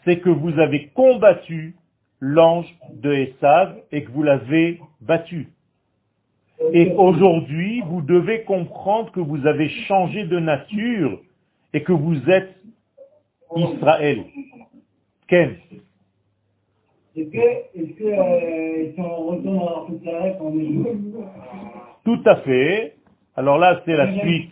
[0.04, 1.76] c'est que vous avez combattu
[2.20, 5.50] l'ange de Esav et que vous l'avez battu.
[6.72, 11.20] Et aujourd'hui, vous devez comprendre que vous avez changé de nature
[11.74, 12.56] et que vous êtes
[13.56, 14.24] Israël.
[15.28, 15.56] Ken
[17.16, 18.92] Est-ce que, euh,
[22.06, 22.96] Tout à fait.
[23.36, 24.52] Alors là, c'est la suite.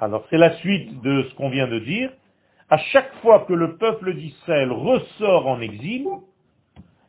[0.00, 2.10] Alors c'est la suite de ce qu'on vient de dire.
[2.70, 6.06] À chaque fois que le peuple d'Israël ressort en exil,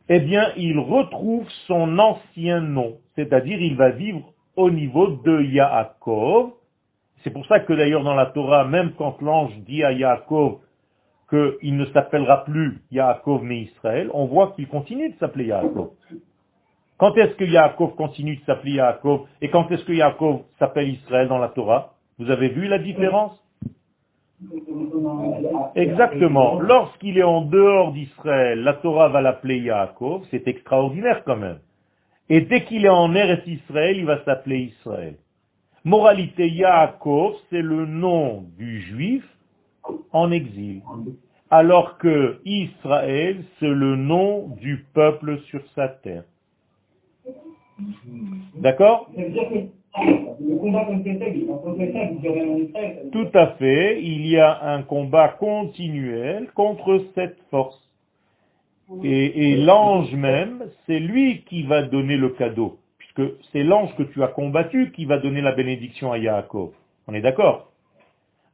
[0.08, 2.96] eh bien, il retrouve son ancien nom.
[3.14, 6.52] C'est-à-dire, il va vivre au niveau de Yaakov.
[7.22, 10.60] C'est pour ça que d'ailleurs dans la Torah, même quand l'ange dit à Yaakov
[11.28, 15.90] qu'il ne s'appellera plus Yaakov mais Israël, on voit qu'il continue de s'appeler Yaakov.
[16.98, 21.28] Quand est-ce que Yaakov continue de s'appeler Yaakov et quand est-ce que Yaakov s'appelle Israël
[21.28, 21.94] dans la Torah?
[22.18, 23.38] Vous avez vu la différence?
[25.74, 26.60] Exactement.
[26.60, 31.58] Lorsqu'il est en dehors d'Israël, la Torah va l'appeler Yaakov, c'est extraordinaire quand même.
[32.28, 35.16] Et dès qu'il est en Eretz Israël, il va s'appeler Israël.
[35.84, 39.24] Moralité, Yaakov, c'est le nom du juif
[40.12, 40.82] en exil.
[41.50, 46.24] Alors que Israël, c'est le nom du peuple sur sa terre.
[48.56, 49.10] D'accord?
[53.12, 54.02] Tout à fait.
[54.02, 57.80] Il y a un combat continuel contre cette force.
[59.04, 62.78] Et, l'ange même, c'est lui qui va donner le cadeau.
[62.98, 63.22] Puisque
[63.52, 66.72] c'est l'ange que tu as combattu qui va donner la bénédiction à Yaakov.
[67.06, 67.70] On est d'accord?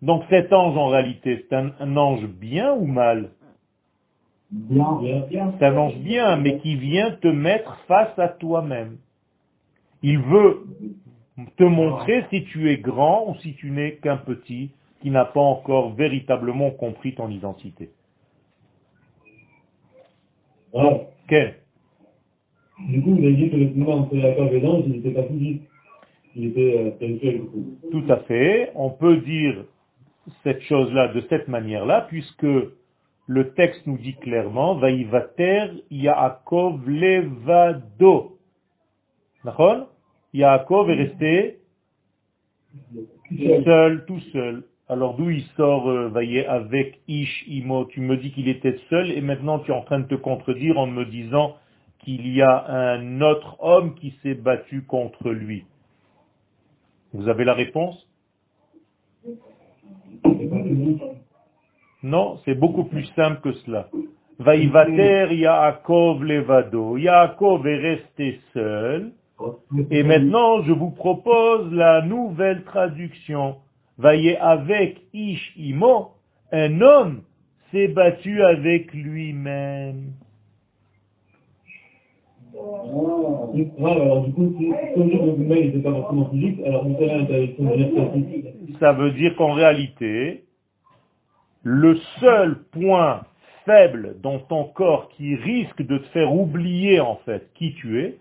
[0.03, 3.31] Donc cet ange en réalité, c'est un, ange bien ou mal?
[4.51, 5.25] Bien.
[5.59, 8.99] C'est un ange bien, mais qui vient te mettre face à toi-même.
[10.03, 10.65] Il veut
[11.57, 14.71] te montrer si tu es grand ou si tu n'es qu'un petit
[15.03, 17.91] qui n'a pas encore véritablement compris ton identité.
[20.75, 21.57] Alors, Quel
[22.91, 25.23] du coup, vous avez dit que le combat entre Jacob et l'ange, il n'était pas
[25.23, 25.63] physique.
[26.35, 27.79] Il était euh, spirituel, coup.
[27.91, 28.71] Tout à fait.
[28.75, 29.65] On peut dire
[30.45, 32.47] cette chose-là de cette manière-là, puisque
[33.27, 38.39] le texte nous dit clairement, Vaïvater Yaakov levado.
[39.45, 39.89] D'accord?
[40.37, 41.59] Yaakov est resté
[43.65, 44.65] seul, tout seul.
[44.89, 49.11] Alors d'où il sort, euh, voyez, avec Ish, Imo Tu me dis qu'il était seul
[49.11, 51.57] et maintenant tu es en train de te contredire en me disant
[52.01, 55.65] qu'il y a un autre homme qui s'est battu contre lui.
[57.15, 58.07] Vous avez la réponse?
[62.03, 63.89] Non, c'est beaucoup plus simple que cela.
[64.39, 66.99] Vaïvater Yaakov levado.
[66.99, 69.13] Yaakov est resté seul.
[69.91, 73.57] Et maintenant, je vous propose la nouvelle traduction.
[73.99, 76.13] Voyez, avec Ish Imo,
[76.53, 77.23] un homme
[77.71, 80.13] s'est battu avec lui-même.
[88.81, 90.45] Ça veut dire qu'en réalité,
[91.63, 93.23] le seul point
[93.65, 98.19] faible dans ton corps qui risque de te faire oublier en fait qui tu es,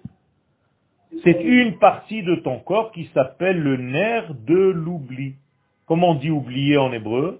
[1.23, 5.35] c'est une partie de ton corps qui s'appelle le nerf de l'oubli.
[5.85, 7.39] Comment on dit oublier en hébreu?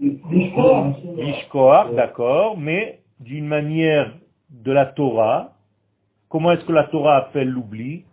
[0.00, 4.14] Lishkoar, d'accord, mais d'une manière
[4.50, 5.56] de la Torah,
[6.28, 8.04] comment est-ce que la Torah appelle l'oubli?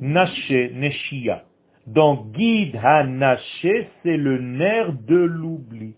[0.00, 1.44] Naché, Neshia.
[1.86, 5.94] Donc, guide ha-naché, c'est le nerf de l'oubli.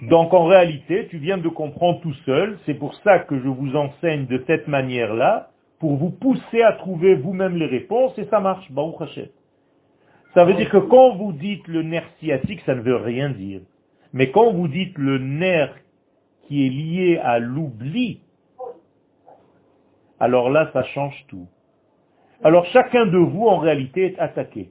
[0.00, 3.76] Donc en réalité, tu viens de comprendre tout seul, c'est pour ça que je vous
[3.76, 8.70] enseigne de cette manière-là, pour vous pousser à trouver vous-même les réponses, et ça marche,
[8.72, 9.28] Baruch Hashem.
[10.34, 13.60] Ça veut dire que quand vous dites le nerf sciatique, ça ne veut rien dire.
[14.12, 15.74] Mais quand vous dites le nerf
[16.46, 18.20] qui est lié à l'oubli,
[20.20, 21.48] alors là, ça change tout.
[22.44, 24.70] Alors chacun de vous, en réalité, est attaqué.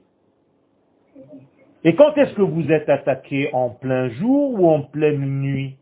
[1.84, 5.76] Et quand est-ce que vous êtes attaqué En plein jour ou en pleine nuit?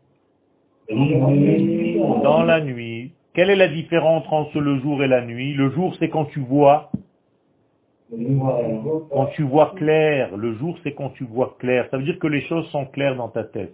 [0.89, 3.13] Dans la nuit.
[3.33, 5.53] Quelle est la différence entre le jour et la nuit?
[5.53, 6.91] Le jour, c'est quand tu vois.
[8.09, 10.35] Quand tu vois clair.
[10.35, 11.87] Le jour, c'est quand tu vois clair.
[11.91, 13.73] Ça veut dire que les choses sont claires dans ta tête.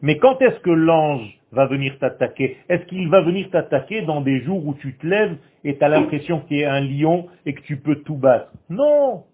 [0.00, 2.56] Mais quand est-ce que l'ange va venir t'attaquer?
[2.68, 5.88] Est-ce qu'il va venir t'attaquer dans des jours où tu te lèves et tu as
[5.88, 8.52] l'impression qu'il y a un lion et que tu peux tout battre?
[8.70, 9.24] Non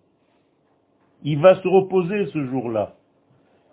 [1.24, 2.94] il va se reposer ce jour-là.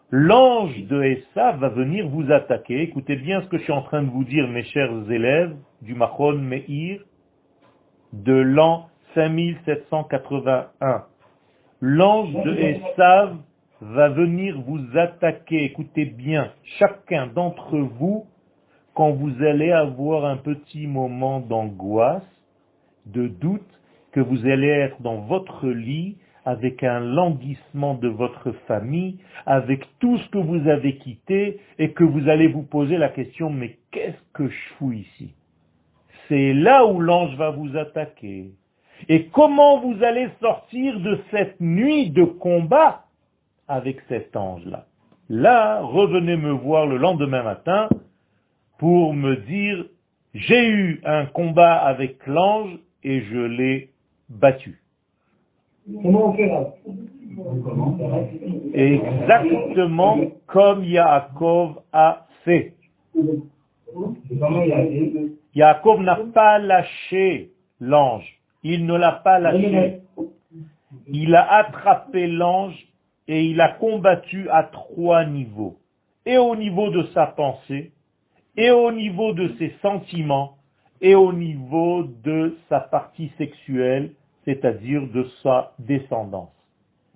[0.10, 2.82] L'ange de Essa va venir vous attaquer.
[2.82, 5.94] Écoutez bien ce que je suis en train de vous dire, mes chers élèves du
[5.94, 7.00] Mahon Meir,
[8.14, 11.06] de l'an 5781.
[11.82, 13.38] L'ange de Esav
[13.82, 15.64] va venir vous attaquer.
[15.64, 18.26] Écoutez bien, chacun d'entre vous,
[18.94, 22.24] quand vous allez avoir un petit moment d'angoisse,
[23.06, 23.62] de doute,
[24.12, 30.18] que vous allez être dans votre lit avec un languissement de votre famille, avec tout
[30.18, 34.34] ce que vous avez quitté, et que vous allez vous poser la question, mais qu'est-ce
[34.34, 35.34] que je fous ici?
[36.28, 38.52] C'est là où l'ange va vous attaquer.
[39.10, 43.06] Et comment vous allez sortir de cette nuit de combat
[43.68, 44.86] avec cet ange-là?
[45.30, 47.90] Là, revenez me voir le lendemain matin
[48.78, 49.86] pour me dire,
[50.34, 53.90] j'ai eu un combat avec l'ange et je l'ai
[54.30, 54.81] battu.
[56.02, 56.74] Comment on fait là
[58.74, 60.18] Exactement
[60.48, 62.74] comme Yaakov a fait.
[65.56, 68.40] Yaakov n'a pas lâché l'ange.
[68.64, 70.00] Il ne l'a pas lâché.
[71.08, 72.88] Il a attrapé l'ange
[73.28, 75.78] et il a combattu à trois niveaux.
[76.26, 77.92] Et au niveau de sa pensée,
[78.56, 80.58] et au niveau de ses sentiments,
[81.02, 84.12] et au niveau de sa partie sexuelle,
[84.46, 86.52] c'est-à-dire de sa descendance.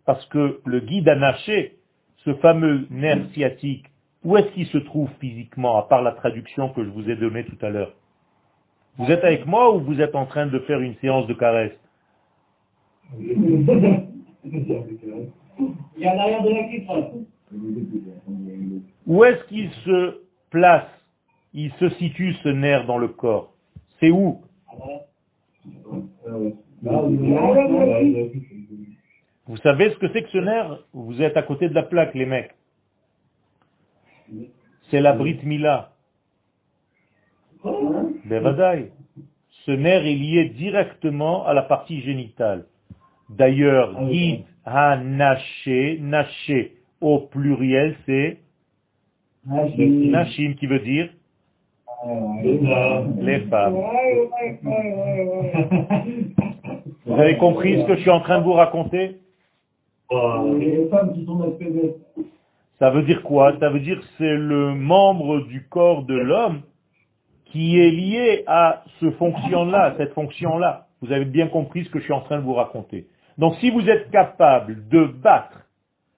[0.06, 1.78] Parce que le guide anaché,
[2.18, 3.86] ce fameux nerf sciatique,
[4.24, 7.46] où est-ce qu'il se trouve physiquement, à part la traduction que je vous ai donnée
[7.46, 7.94] tout à l'heure?
[8.98, 11.78] Vous êtes avec moi ou vous êtes en train de faire une séance de caresse?
[15.98, 16.16] La
[19.06, 20.88] Où est-ce qu'il se place?
[21.54, 23.54] Il se situe ce nerf dans le corps.
[24.00, 24.42] C'est où?
[29.48, 30.80] Vous savez ce que c'est que ce nerf?
[30.94, 32.56] Vous êtes à côté de la plaque, les mecs.
[34.90, 35.92] C'est la Brit Mila.
[38.26, 38.92] Bevadaï.
[39.66, 42.66] Ce nerf est lié directement à la partie génitale.
[43.30, 48.40] D'ailleurs, guide ha naché, naché au pluriel, c'est
[49.48, 51.10] nashim qui veut dire
[53.22, 53.76] les femmes.
[57.16, 59.20] Vous avez compris ce que je suis en train de vous raconter?
[62.78, 63.58] Ça veut dire quoi?
[63.62, 66.64] Ça veut dire que c'est le membre du corps de l'homme
[67.46, 70.88] qui est lié à ce fonction-là, cette fonction-là.
[71.02, 73.08] Vous avez bien compris ce que je suis en train de vous raconter.
[73.38, 75.62] Donc si vous êtes capable de battre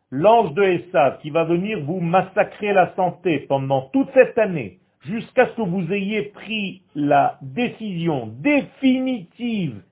[0.09, 5.45] l'ange de Esav qui va venir vous massacrer la santé pendant toute cette année, jusqu'à
[5.49, 9.83] ce que vous ayez pris la décision définitive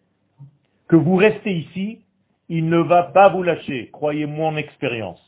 [0.88, 2.00] que vous restez ici,
[2.50, 5.22] il ne va pas vous lâcher, croyez-moi en expérience.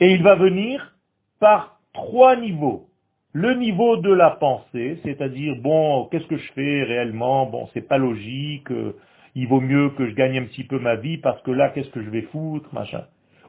[0.00, 0.96] Et il va venir
[1.40, 2.88] par trois niveaux.
[3.32, 7.46] Le niveau de la pensée, c'est-à-dire, bon, qu'est-ce que je fais réellement?
[7.46, 8.96] Bon, c'est pas logique, euh,
[9.34, 11.90] il vaut mieux que je gagne un petit peu ma vie parce que là, qu'est-ce
[11.90, 13.04] que je vais foutre, machin.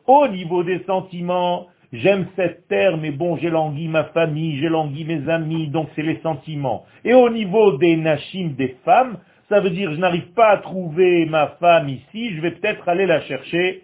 [0.07, 5.03] Au niveau des sentiments, j'aime cette terre, mais bon, j'ai langui ma famille, j'ai langui
[5.03, 6.85] mes amis, donc c'est les sentiments.
[7.03, 9.17] Et au niveau des nachim, des femmes,
[9.49, 13.05] ça veut dire je n'arrive pas à trouver ma femme ici, je vais peut-être aller
[13.05, 13.83] la chercher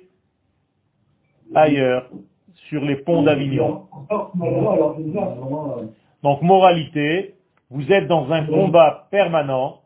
[1.54, 2.10] ailleurs,
[2.70, 3.84] sur les ponts d'Avignon.
[6.24, 7.36] Donc moralité,
[7.70, 9.82] vous êtes dans un combat permanent,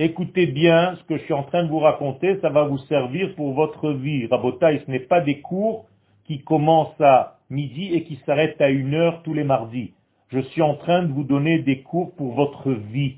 [0.00, 3.34] Écoutez bien ce que je suis en train de vous raconter, ça va vous servir
[3.34, 4.26] pour votre vie.
[4.26, 5.86] Rabotaï, ce n'est pas des cours
[6.24, 9.92] qui commencent à midi et qui s'arrêtent à une heure tous les mardis.
[10.28, 13.16] Je suis en train de vous donner des cours pour votre vie.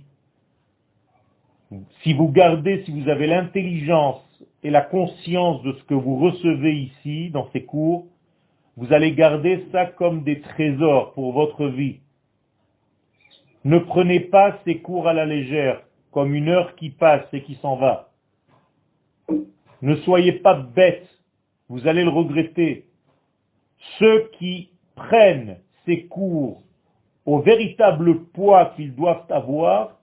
[2.03, 4.23] Si vous gardez, si vous avez l'intelligence
[4.63, 8.07] et la conscience de ce que vous recevez ici, dans ces cours,
[8.77, 12.01] vous allez garder ça comme des trésors pour votre vie.
[13.65, 17.55] Ne prenez pas ces cours à la légère comme une heure qui passe et qui
[17.57, 18.11] s'en va.
[19.83, 21.09] Ne soyez pas bêtes,
[21.69, 22.87] vous allez le regretter.
[23.99, 26.63] Ceux qui prennent ces cours
[27.27, 30.00] au véritable poids qu'ils doivent avoir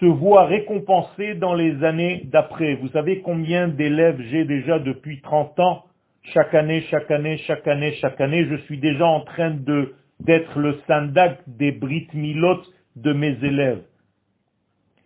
[0.00, 2.74] se voient récompensés dans les années d'après.
[2.76, 5.84] Vous savez combien d'élèves j'ai déjà depuis 30 ans?
[6.22, 10.58] Chaque année, chaque année, chaque année, chaque année, je suis déjà en train de d'être
[10.60, 12.62] le sandak des Brit Milot
[12.94, 13.82] de mes élèves.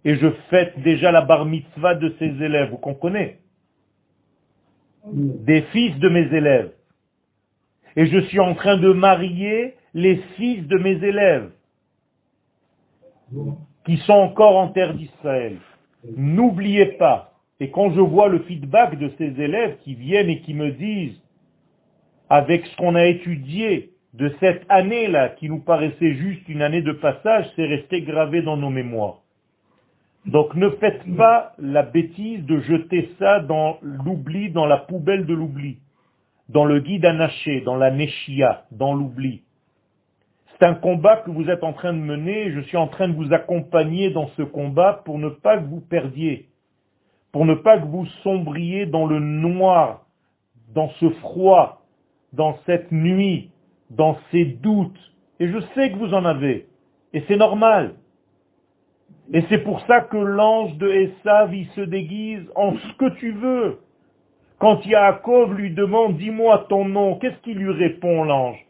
[0.04, 3.38] Et je fête déjà la bar mitzvah de ses élèves, vous comprenez?
[5.10, 6.72] Des fils de mes élèves.
[7.96, 11.50] Et je suis en train de marier les fils de mes élèves
[13.86, 15.56] qui sont encore en terre d'Israël.
[16.16, 20.54] N'oubliez pas, et quand je vois le feedback de ces élèves qui viennent et qui
[20.54, 21.18] me disent,
[22.28, 26.92] avec ce qu'on a étudié de cette année-là, qui nous paraissait juste une année de
[26.92, 29.20] passage, c'est resté gravé dans nos mémoires.
[30.26, 35.34] Donc ne faites pas la bêtise de jeter ça dans l'oubli, dans la poubelle de
[35.34, 35.78] l'oubli,
[36.48, 39.42] dans le guide anaché, dans la neshia, dans l'oubli.
[40.58, 43.14] C'est un combat que vous êtes en train de mener, je suis en train de
[43.14, 46.48] vous accompagner dans ce combat pour ne pas que vous perdiez,
[47.30, 50.06] pour ne pas que vous sombriez dans le noir,
[50.74, 51.82] dans ce froid,
[52.32, 53.50] dans cette nuit,
[53.90, 55.12] dans ces doutes.
[55.40, 56.66] Et je sais que vous en avez,
[57.12, 57.94] et c'est normal.
[59.34, 63.32] Et c'est pour ça que l'ange de Esav, il se déguise en ce que tu
[63.32, 63.80] veux.
[64.58, 68.65] Quand Yaakov lui demande, dis-moi ton nom, qu'est-ce qu'il lui répond, l'ange?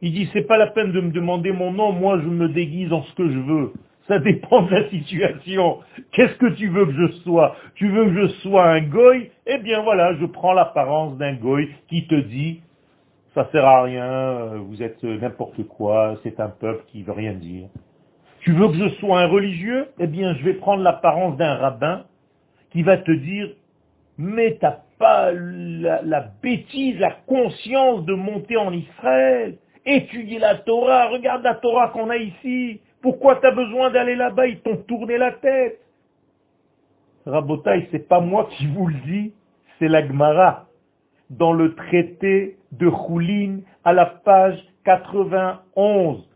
[0.00, 2.92] Il dit, c'est pas la peine de me demander mon nom, moi je me déguise
[2.92, 3.72] en ce que je veux.
[4.08, 5.78] Ça dépend de la situation.
[6.10, 7.54] Qu'est-ce que tu veux que je sois?
[7.76, 9.30] Tu veux que je sois un goy?
[9.46, 12.62] Eh bien voilà, je prends l'apparence d'un goy qui te dit,
[13.34, 17.68] ça sert à rien, vous êtes n'importe quoi, c'est un peuple qui veut rien dire.
[18.40, 19.86] Tu veux que je sois un religieux?
[20.00, 22.04] Eh bien, je vais prendre l'apparence d'un rabbin
[22.70, 23.50] qui va te dire,
[24.18, 31.54] mais t'as la, bêtise, la conscience de monter en Israël, étudier la Torah, regarde la
[31.54, 34.46] Torah qu'on a ici, pourquoi tu as besoin d'aller là-bas?
[34.46, 35.80] Ils t'ont tourné la tête.
[37.26, 39.32] Rabotaï, c'est pas moi qui vous le dis,
[39.78, 40.66] c'est la Gemara.
[41.30, 46.28] Dans le traité de Choulin, à la page 91,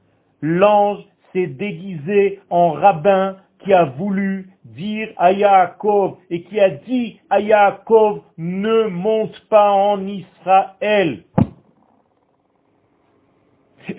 [0.43, 3.37] l'ange s'est déguisé en rabbin
[3.67, 9.73] qui a voulu dire à Yaakov et qui a dit à Yaakov, ne monte pas
[9.73, 11.25] en Israël.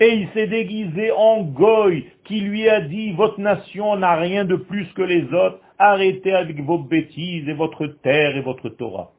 [0.00, 4.56] Et il s'est déguisé en goy qui lui a dit, votre nation n'a rien de
[4.56, 9.12] plus que les autres, arrêtez avec vos bêtises et votre terre et votre Torah.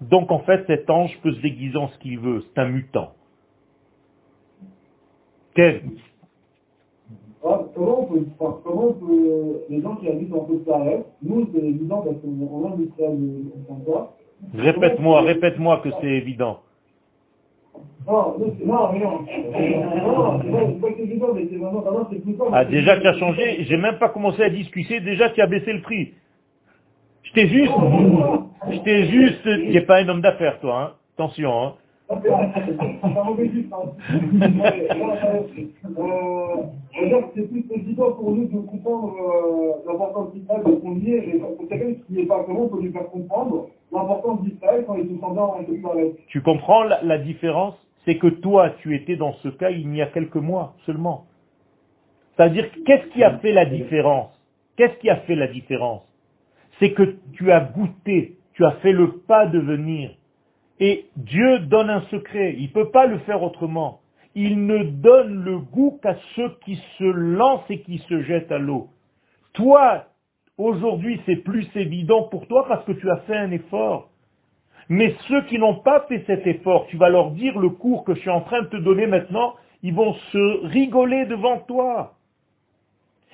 [0.00, 3.12] Donc en fait, cet ange peut se déguiser en ce qu'il veut, c'est un mutant.
[5.54, 5.82] Quel?
[7.44, 8.24] Comment, on peut,
[8.64, 10.66] comment on peut, les gens qui habitent en Côte
[11.22, 12.48] nous c'est évident parce qu'on a
[13.68, 14.14] on pas.
[14.54, 16.60] Répète-moi, répète-moi que c'est évident.
[18.06, 19.24] Non, non, non.
[22.52, 25.72] Ah, déjà tu as changé, j'ai même pas commencé à discuter, déjà tu as baissé
[25.72, 26.12] le prix.
[27.22, 27.72] Je t'ai juste,
[28.70, 30.92] je t'ai juste, tu n'es pas un homme d'affaires toi, hein.
[31.16, 31.74] Attention, hein.
[37.34, 39.14] C'est plus évident pour nous de comprendre
[39.86, 43.08] l'importance d'Israël qu'on y est, et pour quelqu'un qui n'est pas comment peut lui faire
[43.08, 45.56] comprendre l'importance d'Israël quand il se sent dans
[46.28, 47.74] Tu comprends la, la différence?
[48.04, 51.24] C'est que toi, tu étais dans ce cas il y a quelques mois seulement.
[52.36, 54.30] C'est-à-dire, qu'est-ce qui a fait la différence?
[54.76, 56.02] Qu'est-ce qui a fait la différence?
[56.80, 60.10] C'est que tu as goûté, tu as fait le pas de venir.
[60.80, 64.00] Et Dieu donne un secret, il ne peut pas le faire autrement.
[64.34, 68.58] Il ne donne le goût qu'à ceux qui se lancent et qui se jettent à
[68.58, 68.88] l'eau.
[69.52, 70.06] Toi,
[70.58, 74.10] aujourd'hui, c'est plus évident pour toi parce que tu as fait un effort.
[74.88, 78.14] Mais ceux qui n'ont pas fait cet effort, tu vas leur dire le cours que
[78.14, 82.14] je suis en train de te donner maintenant, ils vont se rigoler devant toi.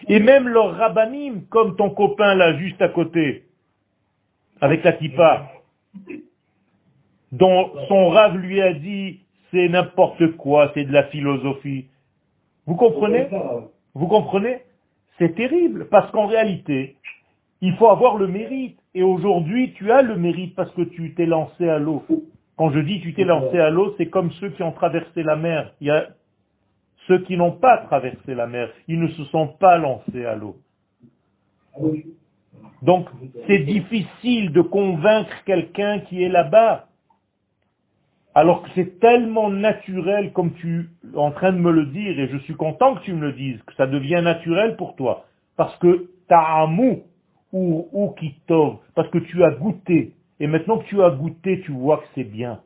[0.09, 3.45] Et même leur rabbinim, comme ton copain là juste à côté,
[4.61, 5.51] avec la kippa,
[7.33, 9.21] dont son rave lui a dit
[9.51, 11.87] c'est n'importe quoi, c'est de la philosophie.
[12.67, 13.29] Vous comprenez?
[13.95, 14.59] Vous comprenez?
[15.19, 16.97] C'est terrible, parce qu'en réalité,
[17.61, 18.79] il faut avoir le mérite.
[18.95, 22.05] Et aujourd'hui, tu as le mérite parce que tu t'es lancé à l'eau.
[22.57, 25.37] Quand je dis tu t'es lancé à l'eau, c'est comme ceux qui ont traversé la
[25.37, 25.73] mer.
[25.81, 26.09] Il y a
[27.07, 28.71] ceux qui n'ont pas traversé la mer.
[28.89, 30.57] Ils ne se sont pas lancés à l'eau.
[32.83, 33.09] Donc,
[33.47, 36.87] c'est difficile de convaincre quelqu'un qui est là-bas.
[38.35, 42.29] Alors que c'est tellement naturel comme tu es en train de me le dire, et
[42.29, 45.25] je suis content que tu me le dises, que ça devient naturel pour toi.
[45.57, 47.03] Parce que ta'amou
[47.53, 50.13] ou, ou kitov, parce que tu as goûté.
[50.39, 52.61] Et maintenant que tu as goûté, tu vois que c'est bien.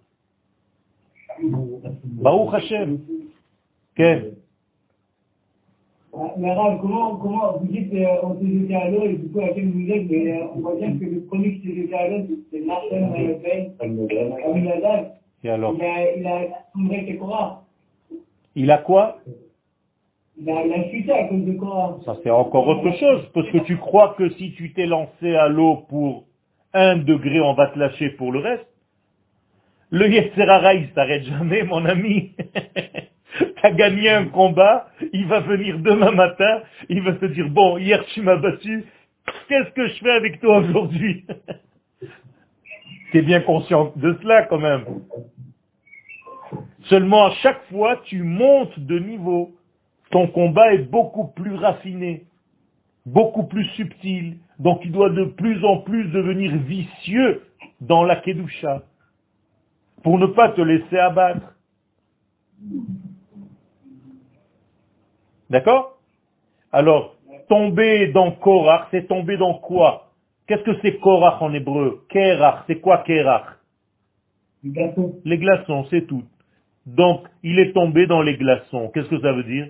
[1.43, 3.01] Baruch Hashem.
[3.97, 4.35] Quel
[6.39, 9.69] mais comment, comment vous dites qu'on s'est jeté à l'eau et du coup à quel
[9.69, 12.61] vous êtes, mais on voit bien que le premier qui s'est jeté à l'eau, c'est
[12.61, 13.73] Martin Le Pen,
[15.45, 17.61] et alors Il a, il a
[18.57, 19.18] Il a quoi?
[20.36, 23.49] Il a, il a chuté à cause de quoi Ça c'est encore autre chose, parce
[23.51, 26.24] que tu crois que si tu t'es lancé à l'eau pour
[26.72, 28.66] un degré, on va te lâcher pour le reste?
[29.90, 32.32] Le Yetzerara, il s'arrête jamais, mon ami.
[33.38, 37.78] tu as gagné un combat, il va venir demain matin, il va te dire, bon,
[37.78, 38.84] hier tu m'as battu,
[39.49, 41.26] qu'est-ce que je fais avec toi aujourd'hui?
[43.12, 44.84] Tu es bien conscient de cela quand même.
[46.85, 49.53] Seulement à chaque fois, tu montes de niveau.
[50.11, 52.24] Ton combat est beaucoup plus raffiné,
[53.07, 54.39] beaucoup plus subtil.
[54.59, 57.43] Donc il doit de plus en plus devenir vicieux
[57.80, 58.82] dans la Kedusha
[60.03, 61.55] pour ne pas te laisser abattre.
[65.51, 65.99] D'accord?
[66.70, 67.16] Alors,
[67.49, 70.11] tomber dans Korach, c'est tomber dans quoi?
[70.47, 72.05] Qu'est-ce que c'est Korach en hébreu?
[72.11, 73.57] Kerach, c'est quoi Kerach?
[74.62, 76.24] Les glaçons, c'est tout.
[76.87, 78.91] Donc, il est tombé dans les glaçons.
[78.93, 79.68] Qu'est-ce que ça veut dire?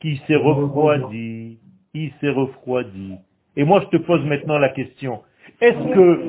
[0.00, 1.58] Qu'il s'est refroidi.
[1.94, 3.14] Il s'est refroidi.
[3.56, 5.22] Et moi, je te pose maintenant la question.
[5.60, 6.20] Est-ce que,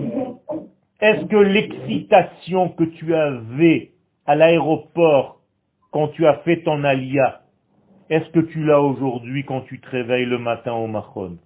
[1.01, 3.91] est-ce que l'excitation que tu avais
[4.25, 5.41] à l'aéroport
[5.91, 7.41] quand tu as fait ton alia,
[8.09, 11.37] est-ce que tu l'as aujourd'hui quand tu te réveilles le matin au Mahon?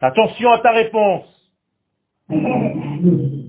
[0.00, 1.26] Attention à ta réponse.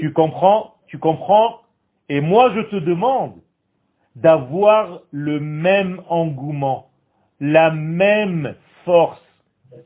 [0.00, 1.60] Tu comprends tu comprends
[2.08, 3.34] Et moi, je te demande,
[4.14, 6.90] d'avoir le même engouement,
[7.40, 9.20] la même force.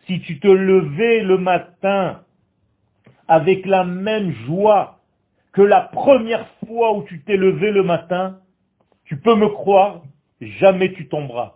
[0.06, 2.20] Si tu te levais le matin
[3.26, 4.98] avec la même joie
[5.52, 8.40] que la première fois où tu t'es levé le matin,
[9.04, 10.02] tu peux me croire,
[10.40, 11.54] jamais tu tomberas.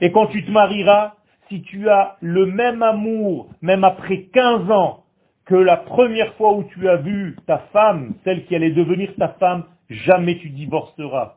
[0.00, 1.14] Et quand tu te marieras,
[1.48, 5.04] si tu as le même amour, même après 15 ans,
[5.44, 9.28] que la première fois où tu as vu ta femme, celle qui allait devenir ta
[9.28, 11.36] femme, jamais tu divorceras.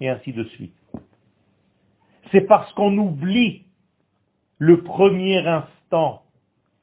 [0.00, 0.74] Et ainsi de suite.
[2.30, 3.64] C'est parce qu'on oublie
[4.58, 6.22] le premier instant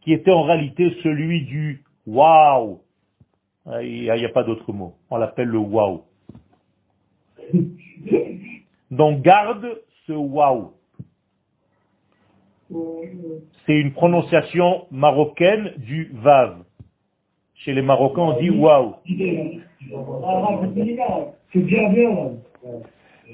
[0.02, 2.82] qui était en réalité celui du waouh.
[3.82, 4.96] Il n'y a, pas d'autre mot.
[5.10, 6.04] On l'appelle le waouh.
[8.92, 10.74] Donc garde ce waouh.
[13.66, 16.64] C'est une prononciation marocaine du vav.
[17.56, 18.96] Chez les Marocains, on dit waouh.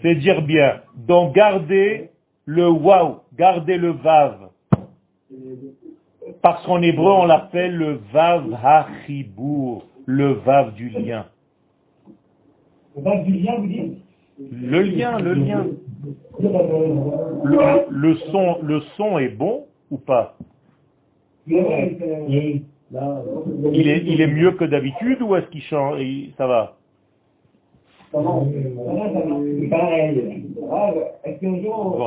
[0.01, 0.81] C'est dire bien.
[0.95, 2.09] Donc gardez
[2.45, 4.49] le waouh, gardez le vav.
[6.41, 11.25] Parce qu'en hébreu, on l'appelle le vav hachibour, le vav du lien.
[12.95, 13.97] Le vav du lien, vous dites?
[14.51, 15.65] Le lien, le lien.
[17.89, 20.36] Le, son, le son est bon ou pas?
[21.47, 21.58] Il
[23.88, 26.00] est, il est mieux que d'habitude ou est-ce qu'il change
[26.38, 26.78] Ça va?
[28.12, 28.50] Bon,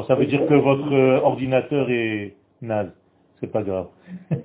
[0.08, 2.92] ça veut dire que votre euh, ordinateur est naze.
[3.40, 3.88] C'est pas grave.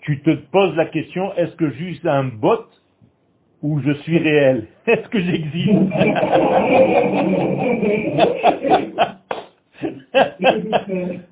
[0.00, 2.66] Tu te poses la question, est-ce que juste un bot
[3.64, 5.72] ou je suis réel Est-ce que j'existe?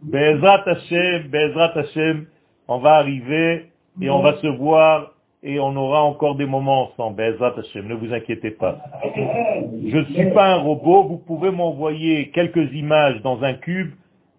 [0.02, 2.26] Bezrat Hashem, Bezrat Hashem,
[2.68, 3.66] on va arriver
[4.00, 5.12] et on va se voir
[5.42, 7.16] et on aura encore des moments ensemble.
[7.16, 8.78] Bezrat Hashem, ne vous inquiétez pas.
[9.14, 13.90] Je ne suis pas un robot, vous pouvez m'envoyer quelques images dans un cube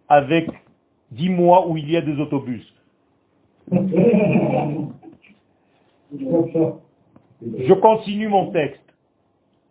[0.09, 0.47] avec
[1.11, 2.65] dix mois où il y a des autobus.
[7.57, 8.81] Je continue mon texte.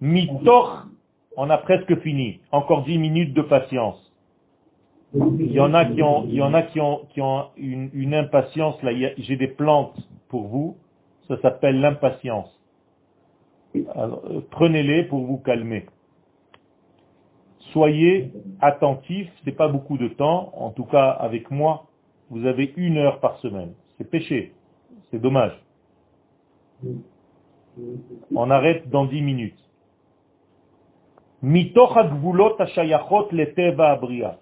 [0.01, 0.87] Mitoch,
[1.37, 2.41] on a presque fini.
[2.51, 4.12] Encore dix minutes de patience.
[5.14, 7.91] Il y en a qui ont, il y en a qui ont, qui ont une,
[7.93, 8.83] une impatience.
[8.83, 9.97] Là, j'ai des plantes
[10.29, 10.77] pour vous.
[11.29, 12.49] Ça s'appelle l'impatience.
[13.77, 15.87] Euh, prenez-les pour vous calmer.
[17.73, 19.31] Soyez attentifs.
[19.45, 20.53] C'est pas beaucoup de temps.
[20.57, 21.87] En tout cas, avec moi,
[22.31, 23.75] vous avez une heure par semaine.
[23.99, 24.53] C'est péché.
[25.11, 25.53] C'est dommage.
[28.35, 29.59] On arrête dans dix minutes.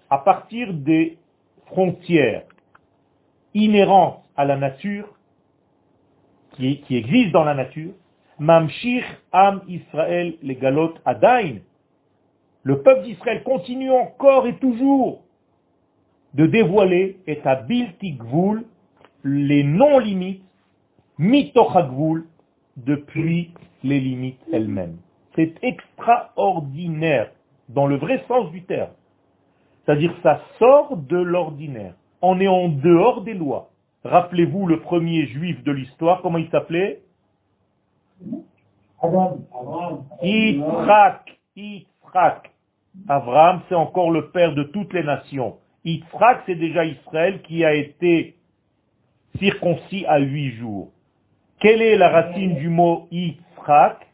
[0.09, 1.17] À partir des
[1.65, 2.43] frontières
[3.53, 5.07] inhérentes à la nature,
[6.53, 7.91] qui, existent dans la nature,
[8.37, 11.57] Mamshir Am Israël les galot Adain,
[12.63, 15.21] le peuple d'Israël continue encore et toujours
[16.33, 18.63] de dévoiler et à Biltigvul
[19.23, 20.43] les non-limites,
[21.17, 22.25] mitochagvul,
[22.77, 23.53] depuis
[23.83, 24.97] les limites elles-mêmes.
[25.35, 27.31] C'est extraordinaire,
[27.69, 28.91] dans le vrai sens du terme.
[29.85, 31.95] C'est-à-dire ça sort de l'ordinaire.
[32.21, 33.69] On est en dehors des lois.
[34.03, 37.01] Rappelez-vous le premier juif de l'histoire, comment il s'appelait?
[40.21, 41.39] Yitzhak.
[41.55, 42.51] Yitzhak.
[43.07, 45.57] Abraham, c'est encore le père de toutes les nations.
[45.85, 48.35] Yitzhak, c'est déjà Israël qui a été
[49.39, 50.91] circoncis à huit jours.
[51.61, 54.07] Quelle est la racine du mot Yitzhak?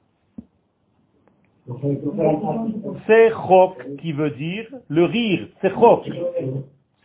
[3.07, 5.47] Sechok, qui veut dire le rire.
[5.61, 6.09] Sechok.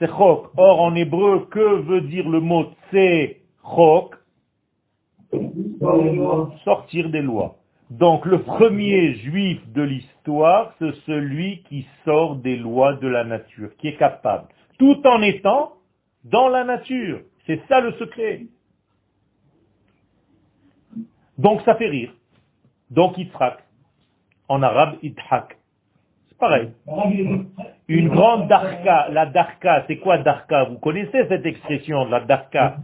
[0.01, 0.51] Sechok.
[0.57, 4.17] Or, en hébreu, que veut dire le mot Sechok?
[6.65, 7.57] Sortir des lois.
[7.91, 13.71] Donc, le premier juif de l'histoire, c'est celui qui sort des lois de la nature,
[13.79, 15.75] qui est capable, tout en étant
[16.25, 17.21] dans la nature.
[17.47, 18.47] C'est ça le secret.
[21.39, 22.13] Donc ça fait rire.
[22.91, 23.59] Donc Yitzhak.
[24.49, 25.57] En arabe, Idhak.
[26.29, 26.71] C'est pareil.
[27.89, 29.09] Une grande darka.
[29.11, 30.65] La darka, c'est quoi darka?
[30.65, 32.77] Vous connaissez cette expression, la darka?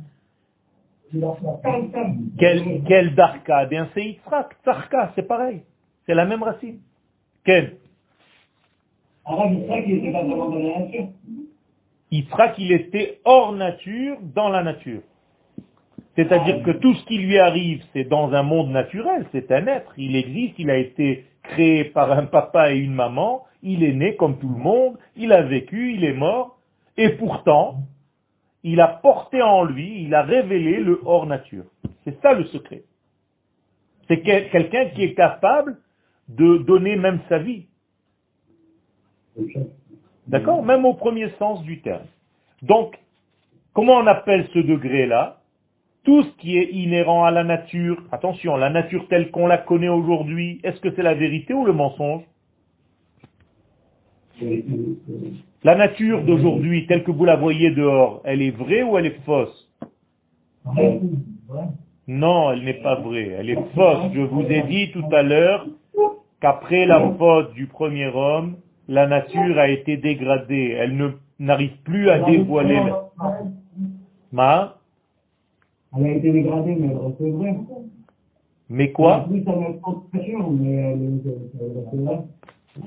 [2.38, 3.64] Quel, quel darka?
[3.64, 4.57] Eh Bien c'est Yitzhak.
[4.64, 5.62] Darka, c'est pareil.
[6.07, 6.80] C'est la même racine.
[7.44, 7.76] Quel
[12.11, 15.03] Yitzhak, il était hors nature, dans la nature.
[16.19, 19.93] C'est-à-dire que tout ce qui lui arrive, c'est dans un monde naturel, c'est un être,
[19.97, 24.16] il existe, il a été créé par un papa et une maman, il est né
[24.16, 26.59] comme tout le monde, il a vécu, il est mort,
[26.97, 27.85] et pourtant,
[28.64, 31.66] il a porté en lui, il a révélé le hors nature.
[32.03, 32.83] C'est ça le secret.
[34.09, 35.79] C'est quelqu'un qui est capable
[36.29, 37.66] de donner même sa vie.
[40.27, 40.64] D'accord?
[40.64, 42.07] Même au premier sens du terme.
[42.62, 42.99] Donc,
[43.73, 45.38] comment on appelle ce degré-là?
[46.05, 49.88] Tout ce qui est inhérent à la nature, attention, la nature telle qu'on la connaît
[49.88, 52.22] aujourd'hui, est-ce que c'est la vérité ou le mensonge?
[55.64, 59.20] La nature d'aujourd'hui, telle que vous la voyez dehors, elle est vraie ou elle est
[59.26, 59.70] fausse?
[62.07, 64.12] Non, elle n'est pas vraie, elle est fausse.
[64.14, 65.66] Je vous ai dit tout à l'heure
[66.40, 70.74] qu'après la faute du premier homme, la nature a été dégradée.
[70.78, 72.80] Elle n'arrive plus à dévoiler.
[74.32, 74.78] Ma?
[75.97, 77.57] Elle a été dégradée, mais elle vrai.
[78.68, 79.26] Mais quoi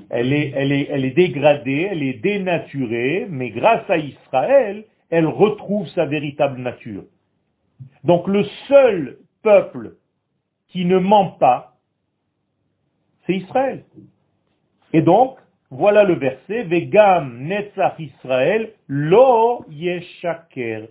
[0.10, 5.26] elle est, elle, est, elle est dégradée, elle est dénaturée, mais grâce à Israël, elle
[5.26, 7.04] retrouve sa véritable nature.
[8.04, 9.96] Donc le seul peuple
[10.68, 11.76] qui ne ment pas,
[13.26, 13.84] c'est Israël.
[14.94, 15.38] Et donc,
[15.70, 20.88] voilà le verset, Vegam Netzach Israël, lo yeshaker.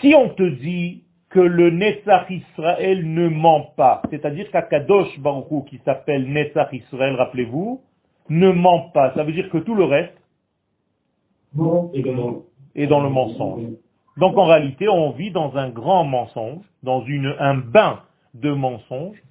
[0.00, 5.80] Si on te dit que le Netzach Israël ne ment pas, c'est-à-dire qu'Akadosh Baruch qui
[5.84, 7.82] s'appelle Netzach Israël, rappelez-vous,
[8.28, 10.16] ne ment pas, ça veut dire que tout le reste
[12.74, 13.62] est dans le mensonge.
[14.16, 18.00] Donc en réalité, on vit dans un grand mensonge, dans une, un bain
[18.34, 19.22] de mensonges,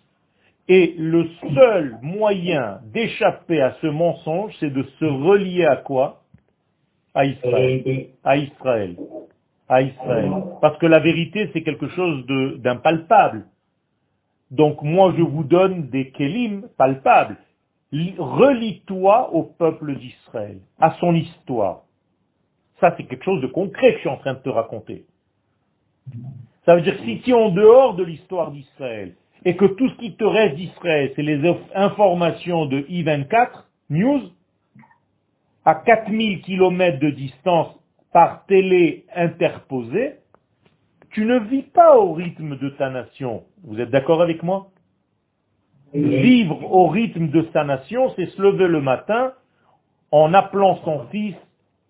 [0.67, 6.23] et le seul moyen d'échapper à ce mensonge, c'est de se relier à quoi?
[7.13, 8.07] À Israël.
[8.23, 8.95] À Israël.
[9.67, 10.31] À Israël.
[10.61, 12.25] Parce que la vérité, c'est quelque chose
[12.57, 13.47] d'impalpable.
[14.51, 17.37] Donc moi, je vous donne des kélim palpables.
[17.91, 21.81] Relie-toi au peuple d'Israël, à son histoire.
[22.79, 25.05] Ça, c'est quelque chose de concret que je suis en train de te raconter.
[26.65, 29.95] Ça veut dire si tu es en dehors de l'histoire d'Israël, et que tout ce
[29.95, 31.41] qui te reste d'Israël, c'est les
[31.73, 33.49] informations de I-24
[33.91, 34.21] News,
[35.63, 37.75] à 4000 km de distance
[38.15, 40.13] par télé interposée,
[41.09, 43.43] tu ne vis pas au rythme de ta nation.
[43.65, 44.69] Vous êtes d'accord avec moi?
[45.93, 49.33] Vivre au rythme de sa nation, c'est se lever le matin
[50.11, 51.35] en appelant son fils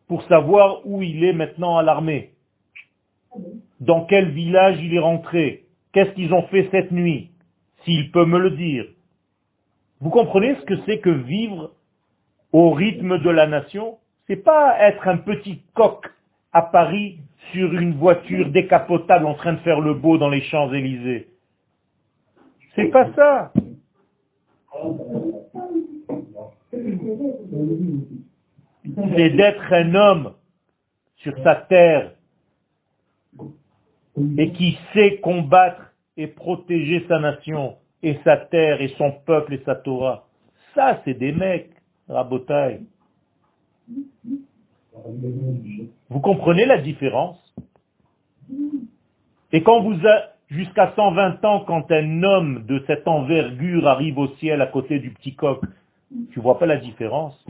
[0.08, 2.32] pour savoir où il est maintenant à l'armée.
[3.80, 5.66] Dans quel village il est rentré?
[5.92, 7.30] Qu'est-ce qu'ils ont fait cette nuit?
[7.84, 8.86] S'il peut me le dire.
[10.00, 11.76] Vous comprenez ce que c'est que vivre
[12.52, 14.00] au rythme de la nation?
[14.26, 16.04] C'est pas être un petit coq
[16.56, 17.20] à Paris
[17.52, 21.28] sur une voiture décapotable en train de faire le beau dans les Champs-Élysées.
[22.76, 23.52] C'est pas ça.
[29.18, 30.34] C'est d'être un homme
[31.18, 32.14] sur sa terre
[34.38, 39.62] et qui sait combattre et protéger sa nation et sa terre et son peuple et
[39.66, 40.26] sa Torah.
[40.74, 41.72] Ça, c'est des mecs,
[42.08, 42.80] Rabotai.
[46.10, 47.56] Vous comprenez la différence?
[49.52, 49.96] Et quand vous
[50.50, 55.12] jusqu'à 120 ans, quand un homme de cette envergure arrive au ciel à côté du
[55.12, 55.62] petit coq,
[56.32, 57.46] tu vois pas la différence?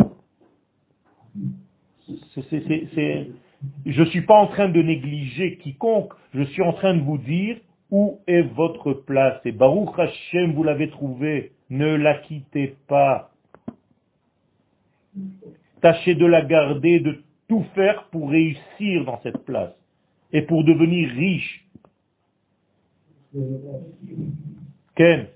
[3.86, 7.18] Je ne suis pas en train de négliger quiconque, je suis en train de vous
[7.18, 7.58] dire
[7.92, 9.40] où est votre place?
[9.46, 11.52] Et Baruch Hashem, vous l'avez trouvé.
[11.70, 13.32] Ne la quittez pas.
[15.82, 19.74] Tâchez de la garder, de tout faire pour réussir dans cette place
[20.32, 21.66] et pour devenir riche.
[24.96, 25.28] Ken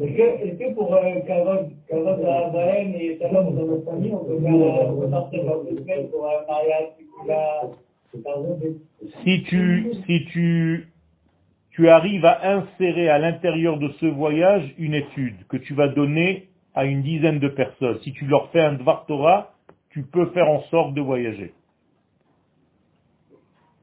[0.00, 6.08] est-ce que, pour euh, Kavod, Kavod et Shalom dans notre famille, on peut faire euh,
[6.10, 6.88] pour un mariage
[9.24, 10.88] si tu, si tu,
[11.70, 16.48] tu arrives à insérer à l'intérieur de ce voyage une étude que tu vas donner
[16.74, 19.52] à une dizaine de personnes, si tu leur fais un Dvar Torah,
[19.90, 21.52] tu peux faire en sorte de voyager.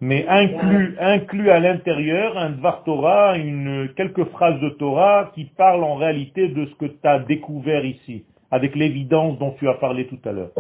[0.01, 5.83] Mais inclus, inclus à l'intérieur un Dvar Torah, une, quelques phrases de Torah qui parlent
[5.83, 10.07] en réalité de ce que tu as découvert ici, avec l'évidence dont tu as parlé
[10.07, 10.51] tout à l'heure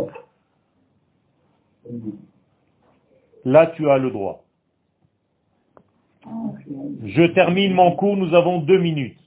[3.45, 4.43] là tu as le droit.
[7.05, 9.19] Je termine mon cours, nous avons deux minutes.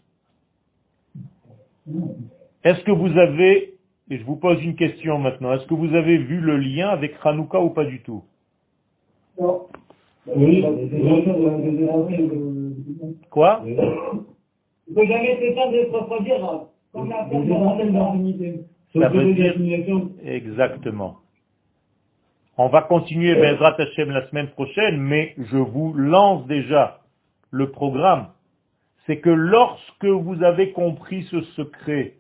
[2.65, 3.68] Est-ce que vous avez,
[4.11, 7.15] et je vous pose une question maintenant, est-ce que vous avez vu le lien avec
[7.23, 8.23] Hanouka ou pas du tout?
[10.27, 10.65] Oui.
[13.31, 13.63] Quoi?
[18.95, 19.55] Ça veut dire
[20.25, 21.17] exactement.
[22.57, 27.01] On va continuer Bezrat Hashem la semaine prochaine, mais je vous lance déjà
[27.51, 28.29] le programme,
[29.07, 32.18] c'est que lorsque vous avez compris ce secret,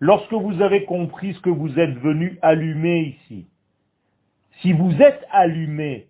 [0.00, 3.46] lorsque vous avez compris ce que vous êtes venu allumer ici,
[4.60, 6.06] si vous êtes allumé,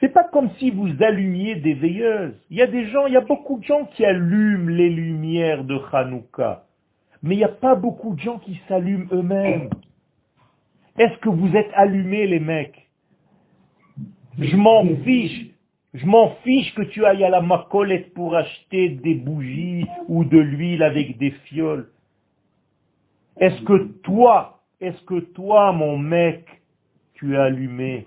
[0.00, 2.34] c'est pas comme si vous allumiez des veilleuses.
[2.50, 5.64] Il y a des gens, il y a beaucoup de gens qui allument les lumières
[5.64, 6.66] de Hanouka.
[7.22, 9.70] Mais il n'y a pas beaucoup de gens qui s'allument eux-mêmes.
[10.98, 12.88] Est-ce que vous êtes allumés, les mecs?
[14.38, 15.46] Je m'en fiche.
[15.94, 20.38] Je m'en fiche que tu ailles à la macolette pour acheter des bougies ou de
[20.38, 21.90] l'huile avec des fioles.
[23.38, 26.46] Est-ce que toi, est-ce que toi, mon mec,
[27.14, 28.06] tu es allumé?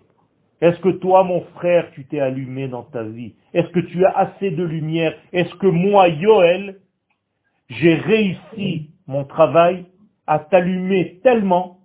[0.62, 3.36] Est-ce que toi, mon frère, tu t'es allumé dans ta vie?
[3.54, 5.16] Est-ce que tu as assez de lumière?
[5.32, 6.80] Est-ce que moi, Yoel,
[7.70, 9.86] j'ai réussi mon travail
[10.28, 11.80] à t'allumer tellement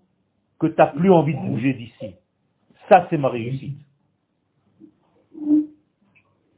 [0.59, 2.15] que tu n'as plus envie de bouger d'ici?
[2.89, 3.79] Ça, c'est ma réussite.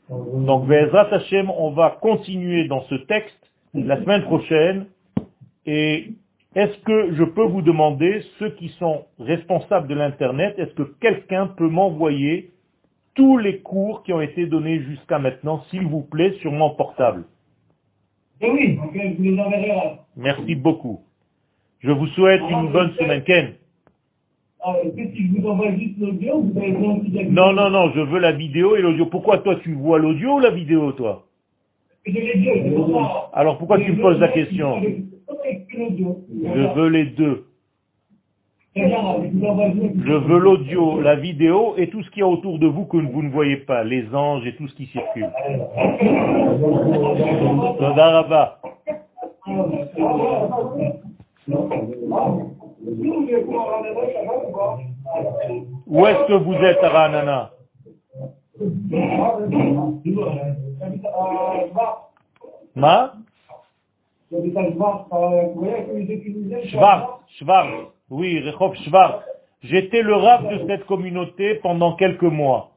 [0.09, 4.87] Donc, Bezrat Hashem, on va continuer dans ce texte la semaine prochaine.
[5.67, 6.15] Et
[6.57, 11.49] est-ce que je peux vous demander, ceux qui sont responsables de l'Internet, est-ce que quelqu'un
[11.49, 12.51] peut m'envoyer
[13.15, 17.25] tous les cours qui ont été donnés jusqu'à maintenant, s'il vous plaît, sur mon portable?
[18.41, 19.99] Eh oui, je vous les enverrai.
[20.17, 21.01] Merci beaucoup.
[21.81, 23.23] Je vous souhaite une bonne semaine.
[23.25, 23.53] Ken
[24.65, 25.53] Ah, vous vous
[27.31, 29.05] Non, non, non, je veux la vidéo et l'audio.
[29.05, 31.27] Pourquoi toi tu vois l'audio ou la vidéo, toi?
[33.35, 34.81] Alors pourquoi tu me poses la question?
[35.77, 37.47] Les deux.
[38.77, 39.95] Je vous envoie juste.
[40.05, 42.99] Je veux l'audio, la vidéo et tout ce qu'il y a autour de vous que
[42.99, 45.31] vous ne voyez pas, les anges et tout ce qui circule.
[55.87, 57.51] Où est-ce que vous êtes, Ranana
[62.75, 63.15] Ma?
[66.69, 67.07] Schwarz,
[67.39, 67.69] Schwarz.
[68.11, 69.23] Oui, Rehov Schwarz.
[69.63, 72.71] J'étais le rab de cette communauté pendant quelques mois.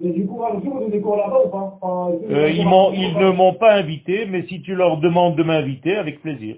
[0.00, 1.78] Mais du coup, le jour, vous avez des cours là-bas ou pas?
[1.80, 5.42] Enfin, Euh, ils, m'ont- ils ne m'ont pas invité, mais si tu leur demandes de
[5.44, 6.56] m'inviter, avec plaisir.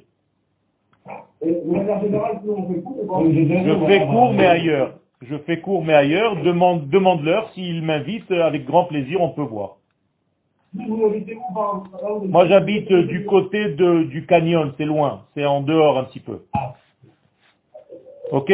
[3.64, 4.94] Je fais court, mais ailleurs.
[5.20, 6.36] Je fais court, mais ailleurs.
[6.42, 9.76] Demande, demande-leur s'ils m'invitent, avec grand plaisir, on peut voir.
[10.74, 15.22] Moi, j'habite euh, du côté de, du canyon, c'est loin.
[15.34, 16.42] C'est en dehors un petit peu.
[18.32, 18.52] Ok?